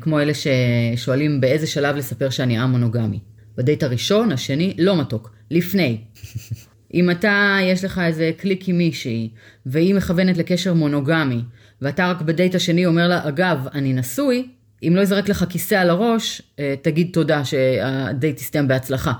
כמו 0.02 0.20
אלה 0.20 0.32
ששואלים 0.34 1.42
באיזה 1.42 1.68
שלב 1.68 1.96
לספר 1.96 2.30
שאני 2.30 2.60
א-מונוגמי. 2.60 3.20
בדייט 3.60 3.84
הראשון, 3.84 4.32
השני, 4.32 4.74
לא 4.78 5.00
מתוק, 5.01 5.32
לפני. 5.51 5.98
אם 6.94 7.12
אתה, 7.12 7.58
יש 7.63 7.84
לך 7.84 8.01
איזה 8.06 8.32
קליק 8.38 8.68
עם 8.68 8.78
מישהי, 8.78 9.30
והיא 9.66 9.96
מכוונת 9.96 10.38
לקשר 10.38 10.74
מונוגמי, 10.74 11.42
ואתה 11.82 12.12
רק 12.12 12.22
בדייט 12.22 12.56
השני 12.56 12.86
אומר 12.86 13.08
לה, 13.08 13.28
אגב, 13.28 13.68
אני 13.74 13.94
נשוי, 13.94 14.48
אם 14.84 14.94
לא 14.96 15.01
יזרק 15.01 15.30
לך 15.30 15.46
כיסא 15.50 15.75
על 15.75 15.89
הראש, 15.89 16.42
אה, 16.60 16.75
תגיד 16.82 17.10
תודה 17.13 17.46
שהדייט 17.46 18.39
יסתיים 18.39 18.68
בהצלחה. 18.68 19.13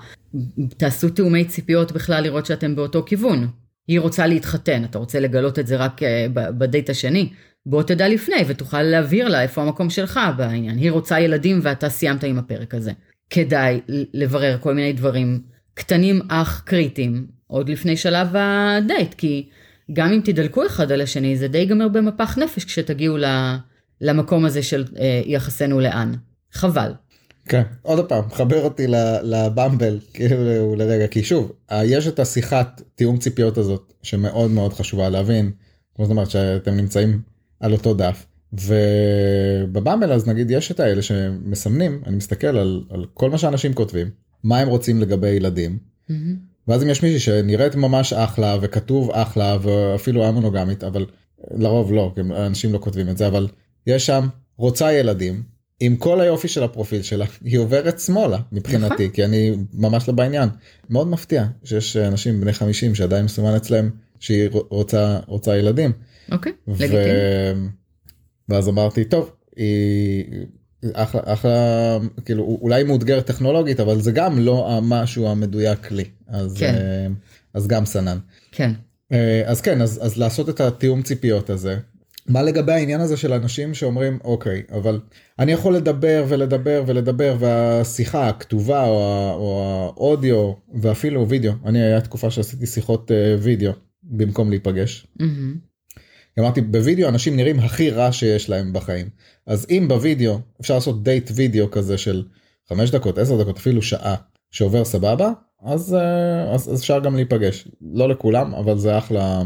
תעשו 0.78 1.10
תאומי 1.10 1.46
ציפיות 1.46 1.92
בכלל 1.92 2.24
לראות 2.24 2.46
שאתם 2.46 2.76
באותו 2.76 3.04
כיוון. 3.06 3.48
היא 3.88 4.00
רוצה 4.00 4.28
להתחתן, 4.28 4.84
אתה 4.84 4.98
רוצה 4.98 5.20
לגלות 5.20 5.60
את 5.60 5.68
זה 5.68 5.76
רק 5.76 6.04
אה, 6.04 6.26
בדייט 6.34 6.90
השני, 6.90 7.30
בוא 7.66 7.84
תדע 7.84 8.08
לפני 8.08 8.44
ותוכל 8.48 8.82
להבהיר 8.82 9.28
לה 9.28 9.42
איפה 9.42 9.62
המקום 9.62 9.90
שלך 9.90 10.20
בעניין. 10.38 10.78
היא 10.78 10.92
רוצה 10.92 11.20
ילדים 11.20 11.60
ואתה 11.64 11.90
סיימת 11.90 12.24
עם 12.24 12.38
הפרק 12.38 12.76
הזה. 12.76 12.92
כדאי 13.30 13.82
לברר 14.14 14.58
כל 14.62 14.74
מיני 14.74 14.94
דברים 14.94 15.42
קטנים 15.74 16.22
אך 16.30 16.62
קריטיים 16.66 17.28
עוד 17.48 17.70
לפני 17.70 17.98
שלב 17.98 18.28
הדייט, 18.34 19.14
כי 19.14 19.50
גם 19.94 20.12
אם 20.12 20.22
תדלקו 20.24 20.66
אחד 20.66 20.92
על 20.92 21.02
השני 21.02 21.38
זה 21.38 21.48
די 21.48 21.58
ייגמר 21.58 21.88
במפח 21.88 22.38
נפש 22.38 22.66
כשתגיעו 22.66 23.18
למקום 24.02 24.46
הזה 24.46 24.64
של 24.64 24.86
אה, 25.00 25.22
יחסנו 25.26 25.80
לאן. 25.80 26.14
חבל. 26.52 26.92
כן, 27.50 27.62
עוד 27.82 28.10
פעם, 28.10 28.30
חבר 28.32 28.64
אותי 28.64 28.88
לבמבל 29.24 30.00
כאילו 30.14 30.76
לרגע, 30.76 31.08
כי 31.08 31.24
שוב, 31.24 31.52
יש 31.84 32.08
את 32.08 32.20
השיחת 32.20 32.82
תיאום 32.96 33.18
ציפיות 33.18 33.58
הזאת 33.58 33.94
שמאוד 34.04 34.52
מאוד 34.52 34.74
חשובה 34.74 35.10
להבין, 35.10 35.52
כמו 35.96 36.06
זאת 36.06 36.12
אומרת 36.12 36.30
שאתם 36.30 36.72
נמצאים 36.72 37.22
על 37.60 37.74
אותו 37.74 37.94
דף, 37.94 38.26
ובבמבל 38.54 40.12
אז 40.12 40.28
נגיד 40.28 40.52
יש 40.52 40.72
את 40.72 40.80
האלה 40.80 41.02
שמסמנים, 41.02 42.02
אני 42.06 42.16
מסתכל 42.16 42.48
על, 42.48 42.84
על 42.90 43.06
כל 43.14 43.30
מה 43.30 43.38
שאנשים 43.38 43.74
כותבים, 43.74 44.10
מה 44.44 44.60
הם 44.60 44.68
רוצים 44.68 45.02
לגבי 45.02 45.30
ילדים, 45.30 45.78
mm-hmm. 45.78 46.14
ואז 46.68 46.84
אם 46.84 46.90
יש 46.90 47.04
מישהי 47.04 47.20
שנראית 47.20 47.76
ממש 47.76 48.14
אחלה 48.14 48.58
וכתוב 48.62 49.12
אחלה 49.12 49.58
ואפילו 49.62 50.26
המונוגמית, 50.26 50.84
אבל 50.84 51.06
לרוב 51.52 51.94
לא, 51.94 52.14
אנשים 52.36 52.74
לא 52.74 52.78
כותבים 52.78 53.10
את 53.10 53.18
זה, 53.18 53.28
אבל 53.28 53.48
יש 53.88 54.06
שם 54.06 54.28
רוצה 54.58 54.94
ילדים, 54.94 55.44
עם 55.80 55.96
כל 55.96 56.22
היופי 56.22 56.48
של 56.48 56.64
הפרופיל 56.64 57.02
שלה 57.02 57.26
היא 57.44 57.60
עוברת 57.60 58.00
שמאלה 58.00 58.38
מבחינתי 58.52 58.94
נכון. 58.94 59.10
כי 59.10 59.26
אני 59.26 59.56
ממש 59.74 60.08
לא 60.08 60.14
בעניין 60.14 60.50
מאוד 60.90 61.08
מפתיע 61.08 61.46
שיש 61.64 61.98
אנשים 61.98 62.42
בני 62.42 62.54
50 62.54 62.96
שעדיין 62.96 63.26
מסומן 63.26 63.56
אצלם 63.56 63.90
שהיא 64.20 64.50
רוצה 64.70 65.20
רוצה 65.28 65.58
ילדים. 65.58 65.92
אוקיי, 66.32 66.52
ו... 66.68 66.88
ואז 68.50 68.70
אמרתי 68.70 69.04
טוב 69.04 69.32
היא 69.56 70.26
אחלה, 70.94 71.22
אחלה 71.26 71.98
כאילו 72.26 72.58
אולי 72.62 72.84
מאותגרת 72.84 73.26
טכנולוגית 73.26 73.80
אבל 73.80 74.02
זה 74.02 74.12
גם 74.12 74.40
לא 74.40 74.72
המשהו 74.72 75.28
המדויק 75.28 75.92
לי 75.92 76.06
אז 76.28 76.58
כן. 76.58 77.12
אז 77.54 77.68
גם 77.68 77.86
סנן. 77.86 78.18
כן. 78.52 78.72
אז 79.46 79.62
כן 79.62 79.82
אז, 79.82 80.00
אז 80.02 80.18
לעשות 80.18 80.50
את 80.50 80.62
התיאום 80.62 81.02
ציפיות 81.02 81.50
הזה 81.50 81.78
מה 82.28 82.42
לגבי 82.42 82.72
העניין 82.72 83.02
הזה 83.02 83.18
של 83.18 83.34
אנשים 83.34 83.74
שאומרים 83.74 84.20
אוקיי 84.24 84.64
אבל 84.72 85.00
אני 85.40 85.52
יכול 85.52 85.76
לדבר 85.76 86.26
ולדבר 86.28 86.84
ולדבר 86.88 87.36
והשיחה 87.40 88.28
הכתובה 88.28 88.86
או, 88.86 88.96
או 89.36 89.64
האודיו 89.98 90.54
ואפילו 90.82 91.30
וידאו 91.30 91.54
אני 91.66 91.82
היה 91.84 92.02
תקופה 92.02 92.32
שעשיתי 92.32 92.66
שיחות 92.66 93.12
uh, 93.12 93.14
וידאו 93.44 93.72
במקום 94.04 94.50
להיפגש. 94.50 95.08
Mm-hmm. 95.20 95.69
אמרתי 96.40 96.62
בווידאו 96.62 97.10
אנשים 97.10 97.36
נראים 97.36 97.60
הכי 97.60 97.90
רע 97.90 98.12
שיש 98.12 98.50
להם 98.50 98.74
בחיים 98.74 99.10
אז 99.48 99.66
אם 99.70 99.86
בווידאו 99.88 100.40
אפשר 100.62 100.74
לעשות 100.76 101.04
דייט 101.04 101.32
וידאו 101.36 101.72
כזה 101.72 101.98
של 101.98 102.24
5 102.70 102.92
דקות 102.92 103.18
10 103.18 103.42
דקות 103.42 103.58
אפילו 103.58 103.82
שעה 103.82 104.16
שעובר 104.52 104.86
סבבה 104.86 105.32
אז, 105.64 105.94
uh, 105.94 106.56
אז, 106.56 106.74
אז 106.74 106.80
אפשר 106.80 107.00
גם 107.00 107.16
להיפגש 107.16 107.68
לא 107.82 108.10
לכולם 108.10 108.54
אבל 108.54 108.78
זה 108.78 108.98
אחלה. 108.98 109.42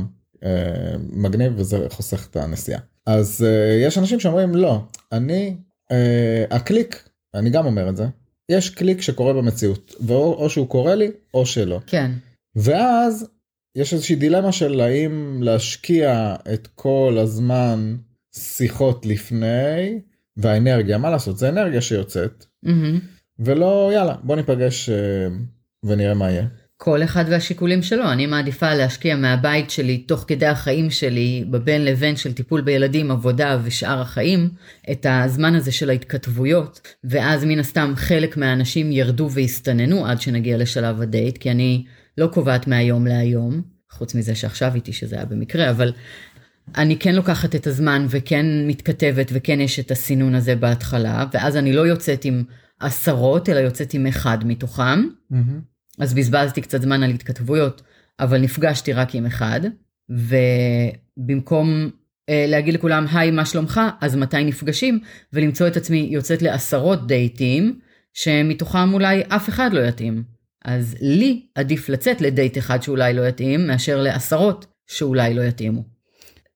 אה, 0.45 0.95
מגניב 1.09 1.53
וזה 1.55 1.87
חוסך 1.89 2.27
את 2.31 2.35
הנסיעה. 2.35 2.79
אז 3.05 3.45
אה, 3.47 3.85
יש 3.87 3.97
אנשים 3.97 4.19
שאומרים 4.19 4.55
לא, 4.55 4.81
אני, 5.11 5.55
אה, 5.91 6.45
הקליק, 6.51 7.09
אני 7.33 7.49
גם 7.49 7.65
אומר 7.65 7.89
את 7.89 7.97
זה, 7.97 8.07
יש 8.49 8.69
קליק 8.69 9.01
שקורה 9.01 9.33
במציאות, 9.33 9.95
ואו 9.99 10.49
שהוא 10.49 10.67
קורה 10.67 10.95
לי 10.95 11.11
או 11.33 11.45
שלא. 11.45 11.79
כן. 11.87 12.11
ואז 12.55 13.27
יש 13.75 13.93
איזושהי 13.93 14.15
דילמה 14.15 14.51
של 14.51 14.81
האם 14.81 15.43
להשקיע 15.43 16.35
את 16.53 16.67
כל 16.75 17.17
הזמן 17.21 17.95
שיחות 18.35 19.05
לפני 19.05 19.99
והאנרגיה 20.37 20.97
מה 20.97 21.09
לעשות 21.09 21.37
זה 21.37 21.49
אנרגיה 21.49 21.81
שיוצאת 21.81 22.45
mm-hmm. 22.65 22.99
ולא 23.39 23.91
יאללה 23.93 24.15
בוא 24.23 24.35
ניפגש 24.35 24.89
ונראה 25.83 26.13
מה 26.13 26.31
יהיה. 26.31 26.47
כל 26.77 27.03
אחד 27.03 27.25
והשיקולים 27.29 27.81
שלו, 27.81 28.11
אני 28.11 28.25
מעדיפה 28.25 28.73
להשקיע 28.73 29.15
מהבית 29.15 29.69
שלי 29.69 29.97
תוך 29.97 30.25
כדי 30.27 30.45
החיים 30.45 30.91
שלי 30.91 31.45
בבין 31.49 31.85
לבין 31.85 32.15
של 32.15 32.33
טיפול 32.33 32.61
בילדים, 32.61 33.11
עבודה 33.11 33.59
ושאר 33.63 34.01
החיים, 34.01 34.49
את 34.91 35.05
הזמן 35.09 35.55
הזה 35.55 35.71
של 35.71 35.89
ההתכתבויות, 35.89 36.81
ואז 37.03 37.45
מן 37.45 37.59
הסתם 37.59 37.93
חלק 37.95 38.37
מהאנשים 38.37 38.91
ירדו 38.91 39.29
והסתננו 39.31 40.05
עד 40.05 40.21
שנגיע 40.21 40.57
לשלב 40.57 41.01
הדייט, 41.01 41.37
כי 41.37 41.51
אני 41.51 41.83
לא 42.17 42.27
קובעת 42.27 42.67
מהיום 42.67 43.07
להיום, 43.07 43.61
חוץ 43.91 44.15
מזה 44.15 44.35
שעכשיו 44.35 44.75
איתי 44.75 44.93
שזה 44.93 45.15
היה 45.15 45.25
במקרה, 45.25 45.69
אבל 45.69 45.93
אני 46.77 46.99
כן 46.99 47.15
לוקחת 47.15 47.55
את 47.55 47.67
הזמן 47.67 48.05
וכן 48.09 48.45
מתכתבת 48.67 49.31
וכן 49.33 49.61
יש 49.61 49.79
את 49.79 49.91
הסינון 49.91 50.35
הזה 50.35 50.55
בהתחלה, 50.55 51.25
ואז 51.33 51.57
אני 51.57 51.73
לא 51.73 51.87
יוצאת 51.87 52.25
עם 52.25 52.43
עשרות, 52.79 53.49
אלא 53.49 53.59
יוצאת 53.59 53.93
עם 53.93 54.07
אחד 54.07 54.37
מתוכם. 54.45 55.07
Mm-hmm. 55.31 55.35
אז 55.99 56.13
בזבזתי 56.13 56.61
קצת 56.61 56.81
זמן 56.81 57.03
על 57.03 57.09
התכתבויות, 57.09 57.81
אבל 58.19 58.41
נפגשתי 58.41 58.93
רק 58.93 59.15
עם 59.15 59.25
אחד, 59.25 59.61
ובמקום 60.09 61.89
אה, 62.29 62.45
להגיד 62.47 62.73
לכולם, 62.73 63.05
היי, 63.11 63.31
מה 63.31 63.45
שלומך? 63.45 63.81
אז 64.01 64.15
מתי 64.15 64.43
נפגשים? 64.43 64.99
ולמצוא 65.33 65.67
את 65.67 65.77
עצמי 65.77 66.07
יוצאת 66.11 66.41
לעשרות 66.41 67.07
דייטים, 67.07 67.79
שמתוכם 68.13 68.93
אולי 68.93 69.21
אף 69.27 69.49
אחד 69.49 69.73
לא 69.73 69.79
יתאים. 69.79 70.23
אז 70.63 70.95
לי 71.01 71.45
עדיף 71.55 71.89
לצאת 71.89 72.21
לדייט 72.21 72.57
אחד 72.57 72.83
שאולי 72.83 73.13
לא 73.13 73.27
יתאים, 73.27 73.67
מאשר 73.67 74.01
לעשרות 74.01 74.65
שאולי 74.87 75.33
לא 75.33 75.41
יתאימו. 75.41 75.83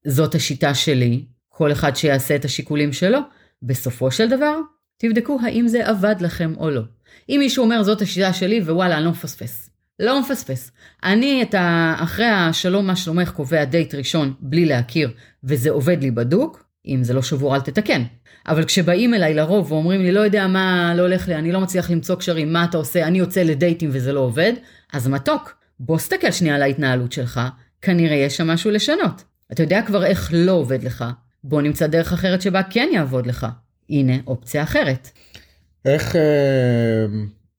זאת 0.08 0.36
השיטה 0.36 0.74
שלי, 0.74 1.26
כל 1.50 1.72
אחד 1.72 1.96
שיעשה 1.96 2.36
את 2.36 2.46
השיקולים 2.46 2.94
שלו, 2.94 3.20
בסופו 3.62 4.12
של 4.12 4.30
דבר, 4.30 4.60
תבדקו 4.98 5.40
האם 5.44 5.68
זה 5.68 5.88
עבד 5.88 6.16
לכם 6.20 6.54
או 6.58 6.70
לא. 6.70 6.82
אם 7.30 7.36
מישהו 7.40 7.64
אומר 7.64 7.84
זאת 7.84 8.02
השיטה 8.02 8.34
שלי 8.34 8.60
ווואלה 8.60 8.98
אני 8.98 9.06
לא 9.06 9.12
מפספס. 9.12 9.70
לא 10.00 10.22
מפספס. 10.22 10.72
אני 11.04 11.42
את 11.42 11.54
ה... 11.54 11.96
אחרי 12.00 12.26
השלום 12.26 12.88
מה 12.88 12.96
שלומך 12.96 13.32
קובע 13.32 13.66
דייט 13.66 13.96
ראשון 13.96 14.34
בלי 14.40 14.66
להכיר 14.66 15.12
וזה 15.44 15.70
עובד 15.70 16.02
לי 16.02 16.12
בדוק, 16.12 16.66
אם 16.88 17.03
זה 17.03 17.13
לא 17.13 17.22
שבור 17.22 17.56
אל 17.56 17.62
תתקן. 17.62 18.03
אבל 18.48 18.65
כשבאים 18.65 19.13
אליי 19.13 19.34
לרוב 19.34 19.72
ואומרים 19.72 20.01
לי 20.01 20.12
לא 20.12 20.20
יודע 20.20 20.48
מה 20.48 20.94
לא 20.96 21.01
הולך 21.01 21.27
לי, 21.27 21.36
אני 21.36 21.51
לא 21.51 21.60
מצליח 21.62 21.91
למצוא 21.91 22.15
קשרים, 22.15 22.53
מה 22.53 22.63
אתה 22.63 22.77
עושה, 22.77 23.08
אני 23.08 23.20
יוצא 23.20 23.44
לדייטים 23.44 23.89
וזה 23.94 24.13
לא 24.13 24.20
עובד, 24.20 24.53
אז 24.94 25.08
מתוק, 25.08 25.58
בוא 25.79 25.98
סתכל 25.98 26.32
שנייה 26.32 26.56
על 26.56 26.62
ההתנהלות 26.62 27.12
שלך, 27.12 27.41
כנראה 27.82 28.15
יש 28.15 28.38
שם 28.38 28.48
משהו 28.48 28.72
לשנות. 28.72 29.24
אתה 29.51 29.63
יודע 29.63 29.82
כבר 29.82 30.06
איך 30.06 30.32
לא 30.34 30.51
עובד 30.51 30.84
לך, 30.84 31.06
בוא 31.44 31.62
נמצא 31.62 31.88
דרך 31.88 32.13
אחרת 32.13 32.41
שבה 32.41 32.63
כן 32.63 32.89
יעבוד 32.94 33.27
לך. 33.27 33.48
הנה 33.89 34.13
אופציה 34.27 34.63
אחרת. 34.63 35.10
איך 35.86 36.15
אה, 36.15 37.06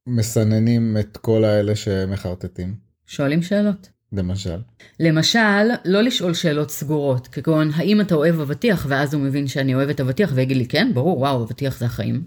מסננים 0.06 0.96
את 1.00 1.16
כל 1.16 1.44
האלה 1.44 1.76
שמחרטטים? 1.76 2.74
שואלים 3.06 3.42
שאלות. 3.42 3.88
למשל? 4.12 4.56
למשל, 5.00 5.38
לא 5.84 6.02
לשאול 6.02 6.34
שאלות 6.34 6.70
סגורות, 6.70 7.26
כגון 7.28 7.70
האם 7.74 8.00
אתה 8.00 8.14
אוהב 8.14 8.40
אבטיח, 8.40 8.86
ואז 8.88 9.14
הוא 9.14 9.22
מבין 9.22 9.46
שאני 9.46 9.74
אוהב 9.74 9.88
את 9.88 10.00
אבטיח, 10.00 10.30
ויגיד 10.34 10.56
לי 10.56 10.66
כן, 10.66 10.90
ברור, 10.94 11.18
וואו, 11.18 11.42
אבטיח 11.44 11.78
זה 11.78 11.84
החיים. 11.86 12.22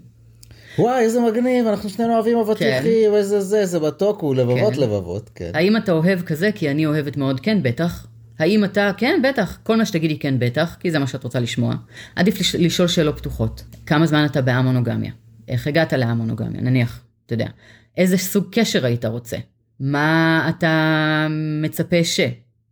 וואי, 0.78 1.00
איזה 1.04 1.20
מגניב, 1.20 1.66
אנחנו 1.66 1.88
שנינו 1.88 2.14
אוהבים 2.14 2.38
אבטיחים, 2.38 2.82
כן. 3.10 3.14
איזה 3.14 3.40
זה, 3.40 3.66
זה 3.66 3.80
מתוק, 3.80 4.20
הוא 4.20 4.34
לבבות 4.34 4.74
כן. 4.74 4.80
לבבות, 4.80 5.30
כן. 5.34 5.50
האם 5.54 5.76
אתה 5.76 5.92
אוהב 5.92 6.22
כזה? 6.22 6.50
כי 6.54 6.70
אני 6.70 6.86
אוהבת 6.86 7.16
מאוד, 7.16 7.40
כן, 7.40 7.58
בטח. 7.62 8.06
האם 8.38 8.64
אתה, 8.64 8.90
כן, 8.96 9.20
בטח, 9.28 9.58
כל 9.62 9.76
מה 9.76 9.86
שתגידי 9.86 10.18
כן, 10.18 10.34
בטח, 10.38 10.76
כי 10.80 10.90
זה 10.90 10.98
מה 10.98 11.06
שאת 11.06 11.24
רוצה 11.24 11.40
לשמוע. 11.40 11.74
עדיף 12.16 12.40
לש- 12.40 12.54
לשאול 12.54 12.88
שאלות 12.88 13.18
פתוחות. 13.18 13.62
כמה 13.86 14.06
זמן 14.06 14.24
אתה 14.24 14.42
בהמונוגמיה? 14.42 15.12
איך 15.48 15.66
הגעת 15.66 15.92
להמונוגמיה? 15.92 16.60
נניח, 16.60 17.00
אתה 17.26 17.34
יודע. 17.34 17.46
איזה 17.96 18.18
סוג 18.18 18.44
קשר 18.52 18.86
היית 18.86 19.04
רוצה? 19.04 19.36
מה 19.80 20.46
אתה 20.48 21.26
מצפה 21.62 22.04
ש? 22.04 22.20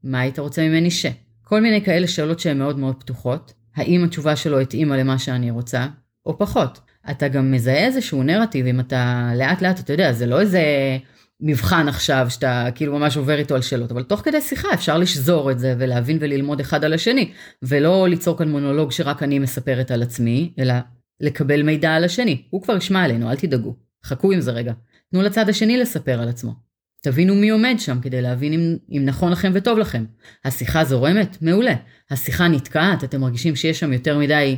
מה 0.04 0.20
היית 0.20 0.38
רוצה 0.38 0.68
ממני 0.68 0.90
ש? 0.90 1.06
כל 1.42 1.60
מיני 1.60 1.84
כאלה 1.84 2.06
שאלות 2.06 2.40
שהן 2.40 2.58
מאוד 2.58 2.78
מאוד 2.78 2.96
פתוחות. 3.00 3.52
האם 3.76 4.04
התשובה 4.04 4.36
שלו 4.36 4.60
התאימה 4.60 4.96
למה 4.96 5.18
שאני 5.18 5.50
רוצה, 5.50 5.86
או 6.26 6.38
פחות. 6.38 6.80
אתה 7.10 7.28
גם 7.28 7.52
מזהה 7.52 7.86
איזשהו 7.86 8.22
נרטיב, 8.22 8.66
אם 8.66 8.80
אתה 8.80 9.32
לאט 9.36 9.62
לאט, 9.62 9.80
אתה 9.80 9.92
יודע, 9.92 10.12
זה 10.12 10.26
לא 10.26 10.40
איזה 10.40 10.62
מבחן 11.40 11.88
עכשיו 11.88 12.26
שאתה 12.30 12.68
כאילו 12.74 12.98
ממש 12.98 13.16
עובר 13.16 13.38
איתו 13.38 13.54
על 13.54 13.62
שאלות, 13.62 13.90
אבל 13.90 14.02
תוך 14.02 14.20
כדי 14.20 14.40
שיחה 14.40 14.68
אפשר 14.74 14.98
לשזור 14.98 15.50
את 15.50 15.58
זה 15.58 15.74
ולהבין 15.78 16.18
וללמוד 16.20 16.60
אחד 16.60 16.84
על 16.84 16.92
השני, 16.92 17.32
ולא 17.62 18.08
ליצור 18.08 18.38
כאן 18.38 18.48
מונולוג 18.48 18.92
שרק 18.92 19.22
אני 19.22 19.38
מספרת 19.38 19.90
על 19.90 20.02
עצמי, 20.02 20.52
אלא 20.58 20.74
לקבל 21.20 21.62
מידע 21.62 21.90
על 21.90 22.04
השני. 22.04 22.42
הוא 22.50 22.62
כבר 22.62 22.76
ישמע 22.76 23.04
עלינו, 23.04 23.30
אל 23.30 23.36
תדאגו. 23.36 23.76
חכו 24.04 24.32
עם 24.32 24.40
זה 24.40 24.50
רגע. 24.50 24.72
תנו 25.10 25.22
לצד 25.22 25.48
השני 25.48 25.76
לספר 25.76 26.22
על 26.22 26.28
עצמו. 26.28 26.69
תבינו 27.00 27.34
מי 27.34 27.50
עומד 27.50 27.74
שם 27.78 27.98
כדי 28.02 28.22
להבין 28.22 28.52
אם, 28.52 28.76
אם 28.90 29.02
נכון 29.04 29.32
לכם 29.32 29.52
וטוב 29.54 29.78
לכם. 29.78 30.04
השיחה 30.44 30.84
זורמת? 30.84 31.42
מעולה. 31.42 31.74
השיחה 32.10 32.48
נתקעת? 32.48 33.04
אתם 33.04 33.20
מרגישים 33.20 33.56
שיש 33.56 33.80
שם 33.80 33.92
יותר 33.92 34.18
מדי 34.18 34.56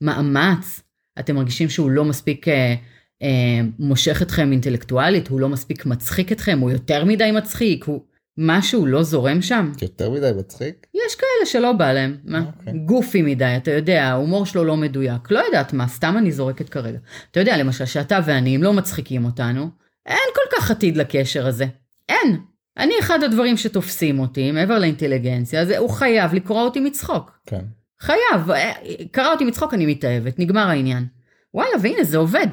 מאמץ? 0.00 0.82
אתם 1.18 1.34
מרגישים 1.34 1.68
שהוא 1.68 1.90
לא 1.90 2.04
מספיק 2.04 2.48
אה, 2.48 2.74
אה, 3.22 3.60
מושך 3.78 4.22
אתכם 4.22 4.52
אינטלקטואלית? 4.52 5.28
הוא 5.28 5.40
לא 5.40 5.48
מספיק 5.48 5.86
מצחיק 5.86 6.32
אתכם? 6.32 6.58
הוא 6.58 6.70
יותר 6.70 7.04
מדי 7.04 7.30
מצחיק? 7.32 7.84
הוא... 7.84 8.00
משהו 8.38 8.86
לא 8.86 9.02
זורם 9.02 9.42
שם? 9.42 9.72
יותר 9.82 10.10
מדי 10.10 10.30
מצחיק? 10.38 10.86
יש 10.94 11.14
כאלה 11.14 11.46
שלא 11.46 11.72
בא 11.72 11.92
להם, 11.92 12.16
מה? 12.24 12.44
אוקיי. 12.58 12.72
גופי 12.84 13.22
מדי, 13.22 13.54
אתה 13.56 13.70
יודע, 13.70 14.04
ההומור 14.04 14.46
שלו 14.46 14.64
לא 14.64 14.76
מדויק. 14.76 15.30
לא 15.30 15.38
יודעת 15.38 15.72
מה, 15.72 15.88
סתם 15.88 16.14
אני 16.18 16.32
זורקת 16.32 16.68
כרגע. 16.68 16.98
אתה 17.30 17.40
יודע, 17.40 17.56
למשל, 17.56 17.84
שאתה 17.84 18.18
ואני, 18.26 18.56
אם 18.56 18.62
לא 18.62 18.72
מצחיקים 18.72 19.24
אותנו, 19.24 19.68
אין 20.06 20.28
כל 20.34 20.56
כך 20.56 20.70
עתיד 20.70 20.96
לקשר 20.96 21.46
הזה. 21.46 21.66
אין. 22.08 22.36
אני, 22.76 22.94
אחד 23.00 23.22
הדברים 23.22 23.56
שתופסים 23.56 24.18
אותי, 24.18 24.52
מעבר 24.52 24.78
לאינטליגנציה, 24.78 25.66
זה 25.66 25.78
הוא 25.78 25.90
חייב 25.90 26.34
לקרוא 26.34 26.62
אותי 26.62 26.80
מצחוק. 26.80 27.38
כן. 27.46 27.64
חייב. 28.00 28.50
אה, 28.50 28.72
קרא 29.10 29.32
אותי 29.32 29.44
מצחוק, 29.44 29.74
אני 29.74 29.86
מתאהבת, 29.86 30.38
נגמר 30.38 30.68
העניין. 30.68 31.06
וואלה, 31.54 31.70
והנה, 31.82 32.04
זה 32.04 32.16
עובד. 32.16 32.46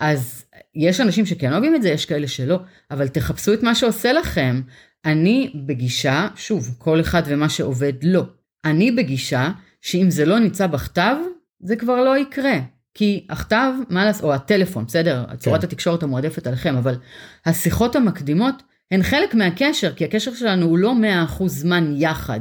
אז 0.00 0.44
יש 0.74 1.00
אנשים 1.00 1.26
שכן 1.26 1.52
אוהבים 1.52 1.74
את 1.74 1.82
זה, 1.82 1.88
יש 1.88 2.06
כאלה 2.06 2.28
שלא, 2.28 2.58
אבל 2.90 3.08
תחפשו 3.08 3.54
את 3.54 3.62
מה 3.62 3.74
שעושה 3.74 4.12
לכם. 4.12 4.60
אני 5.04 5.52
בגישה, 5.66 6.28
שוב, 6.36 6.74
כל 6.78 7.00
אחד 7.00 7.22
ומה 7.26 7.48
שעובד 7.48 7.92
לא. 8.02 8.22
אני 8.64 8.90
בגישה 8.90 9.50
שאם 9.80 10.10
זה 10.10 10.24
לא 10.24 10.38
נמצא 10.38 10.66
בכתב, 10.66 11.16
זה 11.60 11.76
כבר 11.76 12.04
לא 12.04 12.18
יקרה. 12.18 12.58
כי 12.94 13.26
הכתב, 13.30 13.72
מה 13.88 14.04
לעשות, 14.04 14.24
או 14.24 14.34
הטלפון, 14.34 14.84
בסדר, 14.86 15.24
צורת 15.38 15.64
התקשורת 15.64 16.02
המועדפת 16.02 16.46
עליכם, 16.46 16.76
אבל 16.76 16.94
השיחות 17.46 17.96
המקדימות 17.96 18.62
הן 18.90 19.02
חלק 19.02 19.34
מהקשר, 19.34 19.92
כי 19.92 20.04
הקשר 20.04 20.34
שלנו 20.34 20.66
הוא 20.66 20.78
לא 20.78 20.94
100% 21.40 21.46
זמן 21.46 21.94
יחד. 21.96 22.40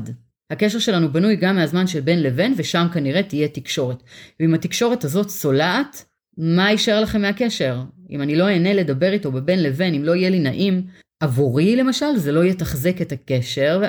הקשר 0.51 0.79
שלנו 0.79 1.13
בנוי 1.13 1.35
גם 1.35 1.55
מהזמן 1.55 1.87
של 1.87 1.99
בין 1.99 2.23
לבין, 2.23 2.53
ושם 2.57 2.87
כנראה 2.93 3.23
תהיה 3.23 3.47
תקשורת. 3.47 4.03
ואם 4.39 4.53
התקשורת 4.53 5.03
הזאת 5.03 5.27
צולעת, 5.27 6.05
מה 6.37 6.71
יישאר 6.71 7.01
לכם 7.01 7.21
מהקשר? 7.21 7.81
אם 8.09 8.21
אני 8.21 8.35
לא 8.35 8.47
אהנה 8.47 8.73
לדבר 8.73 9.11
איתו 9.11 9.31
בבין 9.31 9.63
לבין, 9.63 9.93
אם 9.93 10.03
לא 10.03 10.15
יהיה 10.15 10.29
לי 10.29 10.39
נעים, 10.39 10.83
עבורי 11.19 11.75
למשל, 11.75 12.15
זה 12.17 12.31
לא 12.31 12.43
יתחזק 12.43 13.01
את 13.01 13.11
הקשר, 13.11 13.81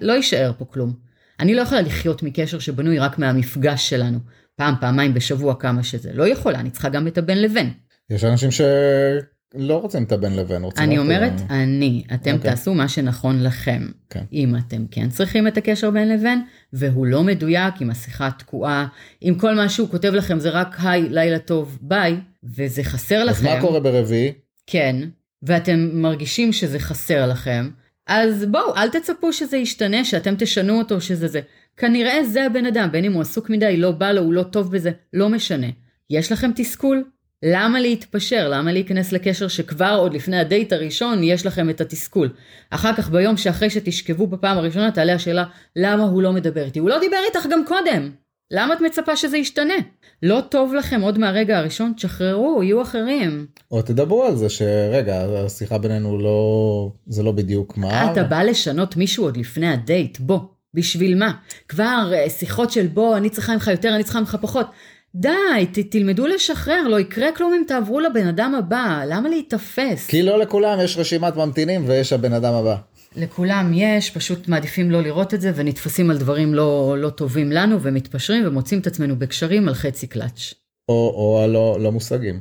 ולא 0.00 0.12
יישאר 0.12 0.52
פה 0.58 0.64
כלום. 0.64 0.92
אני 1.40 1.54
לא 1.54 1.62
יכולה 1.62 1.80
לחיות 1.80 2.22
מקשר 2.22 2.58
שבנוי 2.58 2.98
רק 2.98 3.18
מהמפגש 3.18 3.90
שלנו, 3.90 4.18
פעם, 4.58 4.74
פעמיים 4.80 5.14
בשבוע 5.14 5.54
כמה 5.54 5.82
שזה. 5.82 6.10
לא 6.14 6.28
יכולה, 6.28 6.60
אני 6.60 6.70
צריכה 6.70 6.88
גם 6.88 7.06
את 7.06 7.18
הבין 7.18 7.42
לבין. 7.42 7.70
יש 8.10 8.24
אנשים 8.24 8.50
שלא 8.50 9.80
רוצים 9.80 10.02
את 10.02 10.12
הבן 10.12 10.32
לבן, 10.32 10.62
רוצים... 10.62 10.84
אני 10.84 10.98
אומרת, 10.98 11.32
אה, 11.50 11.62
אני, 11.62 12.04
אתם 12.14 12.34
אוקיי. 12.34 12.50
תעשו 12.50 12.74
מה 12.74 12.88
שנכון 12.88 13.42
לכם. 13.42 13.86
כן. 14.10 14.24
אם 14.32 14.54
אתם 14.56 14.86
כן 14.90 15.08
צריכים 15.08 15.48
את 15.48 15.56
הקשר 15.56 15.90
בין 15.90 16.08
לבין, 16.08 16.42
והוא 16.72 17.06
לא 17.06 17.22
מדויק, 17.22 17.74
אם 17.82 17.90
השיחה 17.90 18.30
תקועה, 18.38 18.86
אם 19.22 19.34
כל 19.40 19.54
מה 19.54 19.68
שהוא 19.68 19.88
כותב 19.88 20.12
לכם 20.12 20.40
זה 20.40 20.50
רק 20.50 20.76
היי, 20.82 21.08
לילה 21.08 21.38
טוב, 21.38 21.78
ביי, 21.80 22.16
וזה 22.56 22.84
חסר 22.84 23.22
אז 23.22 23.28
לכם. 23.28 23.54
מה 23.54 23.60
קורה 23.60 23.80
ברביעי? 23.80 24.32
כן, 24.66 24.96
ואתם 25.42 25.90
מרגישים 25.92 26.52
שזה 26.52 26.78
חסר 26.78 27.26
לכם, 27.26 27.70
אז 28.06 28.44
בואו, 28.44 28.76
אל 28.76 28.90
תצפו 28.90 29.32
שזה 29.32 29.56
ישתנה, 29.56 30.04
שאתם 30.04 30.34
תשנו 30.38 30.78
אותו, 30.78 31.00
שזה 31.00 31.28
זה. 31.28 31.40
כנראה 31.78 32.24
זה 32.24 32.44
הבן 32.44 32.66
אדם, 32.66 32.88
בין 32.92 33.04
אם 33.04 33.12
הוא 33.12 33.22
עסוק 33.22 33.50
מדי, 33.50 33.76
לא 33.76 33.90
בא 33.90 34.12
לו, 34.12 34.22
הוא 34.22 34.32
לא 34.32 34.42
טוב 34.42 34.72
בזה, 34.72 34.90
לא 35.12 35.28
משנה. 35.28 35.66
יש 36.10 36.32
לכם 36.32 36.50
תסכול? 36.56 37.04
למה 37.42 37.80
להתפשר? 37.80 38.48
למה 38.48 38.72
להיכנס 38.72 39.12
לקשר 39.12 39.48
שכבר 39.48 39.96
עוד 39.98 40.14
לפני 40.14 40.38
הדייט 40.38 40.72
הראשון 40.72 41.22
יש 41.22 41.46
לכם 41.46 41.70
את 41.70 41.80
התסכול? 41.80 42.28
אחר 42.70 42.94
כך 42.94 43.10
ביום 43.10 43.36
שאחרי 43.36 43.70
שתשכבו 43.70 44.26
בפעם 44.26 44.58
הראשונה 44.58 44.90
תעלה 44.90 45.14
השאלה 45.14 45.44
למה 45.76 46.02
הוא 46.02 46.22
לא 46.22 46.32
מדבר 46.32 46.64
איתי? 46.64 46.78
הוא 46.78 46.88
לא 46.88 46.98
דיבר 47.00 47.16
איתך 47.26 47.46
גם 47.50 47.64
קודם. 47.66 48.10
למה 48.50 48.74
את 48.74 48.80
מצפה 48.80 49.16
שזה 49.16 49.38
ישתנה? 49.38 49.74
לא 50.22 50.40
טוב 50.48 50.74
לכם 50.74 51.00
עוד 51.00 51.18
מהרגע 51.18 51.58
הראשון? 51.58 51.92
תשחררו, 51.96 52.62
יהיו 52.62 52.82
אחרים. 52.82 53.46
או 53.70 53.82
תדברו 53.82 54.24
על 54.24 54.36
זה 54.36 54.48
שרגע, 54.48 55.44
השיחה 55.46 55.78
בינינו 55.78 56.18
לא... 56.18 56.90
זה 57.06 57.22
לא 57.22 57.32
בדיוק 57.32 57.76
מה... 57.76 58.12
אתה 58.12 58.24
בא 58.24 58.42
לשנות 58.42 58.96
מישהו 58.96 59.24
עוד 59.24 59.36
לפני 59.36 59.68
הדייט, 59.68 60.18
בוא. 60.20 60.38
בשביל 60.74 61.18
מה? 61.18 61.32
כבר 61.68 62.10
אה, 62.14 62.30
שיחות 62.30 62.70
של 62.70 62.86
בוא, 62.86 63.16
אני 63.16 63.30
צריכה 63.30 63.52
ממך 63.52 63.66
יותר, 63.66 63.94
אני 63.94 64.04
צריכה 64.04 64.20
ממך 64.20 64.36
פחות. 64.40 64.66
די, 65.14 65.66
ת, 65.72 65.78
תלמדו 65.78 66.26
לשחרר, 66.26 66.88
לא 66.88 67.00
יקרה 67.00 67.32
כלום 67.32 67.54
אם 67.54 67.62
תעברו 67.66 68.00
לבן 68.00 68.26
אדם 68.26 68.54
הבא, 68.54 69.02
למה 69.06 69.28
להיתפס? 69.28 70.06
כי 70.06 70.22
לא 70.22 70.38
לכולם 70.38 70.78
יש 70.84 70.96
רשימת 70.96 71.36
ממתינים 71.36 71.84
ויש 71.88 72.12
הבן 72.12 72.32
אדם 72.32 72.54
הבא. 72.54 72.76
לכולם 73.16 73.72
יש, 73.74 74.10
פשוט 74.10 74.48
מעדיפים 74.48 74.90
לא 74.90 75.02
לראות 75.02 75.34
את 75.34 75.40
זה 75.40 75.52
ונתפסים 75.54 76.10
על 76.10 76.18
דברים 76.18 76.54
לא, 76.54 76.96
לא 76.98 77.10
טובים 77.10 77.52
לנו 77.52 77.82
ומתפשרים 77.82 78.46
ומוצאים 78.46 78.80
את 78.80 78.86
עצמנו 78.86 79.18
בקשרים 79.18 79.68
על 79.68 79.74
חצי 79.74 80.06
קלאץ'. 80.06 80.54
או, 80.88 81.12
או 81.16 81.40
הלא 81.44 81.78
לא 81.80 81.92
מושגים. 81.92 82.40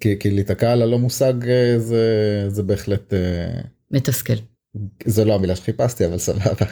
כי, 0.00 0.18
כי 0.20 0.30
להיתקע 0.30 0.72
על 0.72 0.82
הלא 0.82 0.98
מושג 0.98 1.48
אה, 1.48 1.78
זה, 1.78 2.44
זה 2.48 2.62
בהחלט... 2.62 3.14
אה, 3.14 3.60
מתסכל. 3.90 4.34
זו 5.06 5.24
לא 5.24 5.34
המילה 5.34 5.56
שחיפשתי 5.56 6.06
אבל 6.06 6.18
סבבה. 6.18 6.66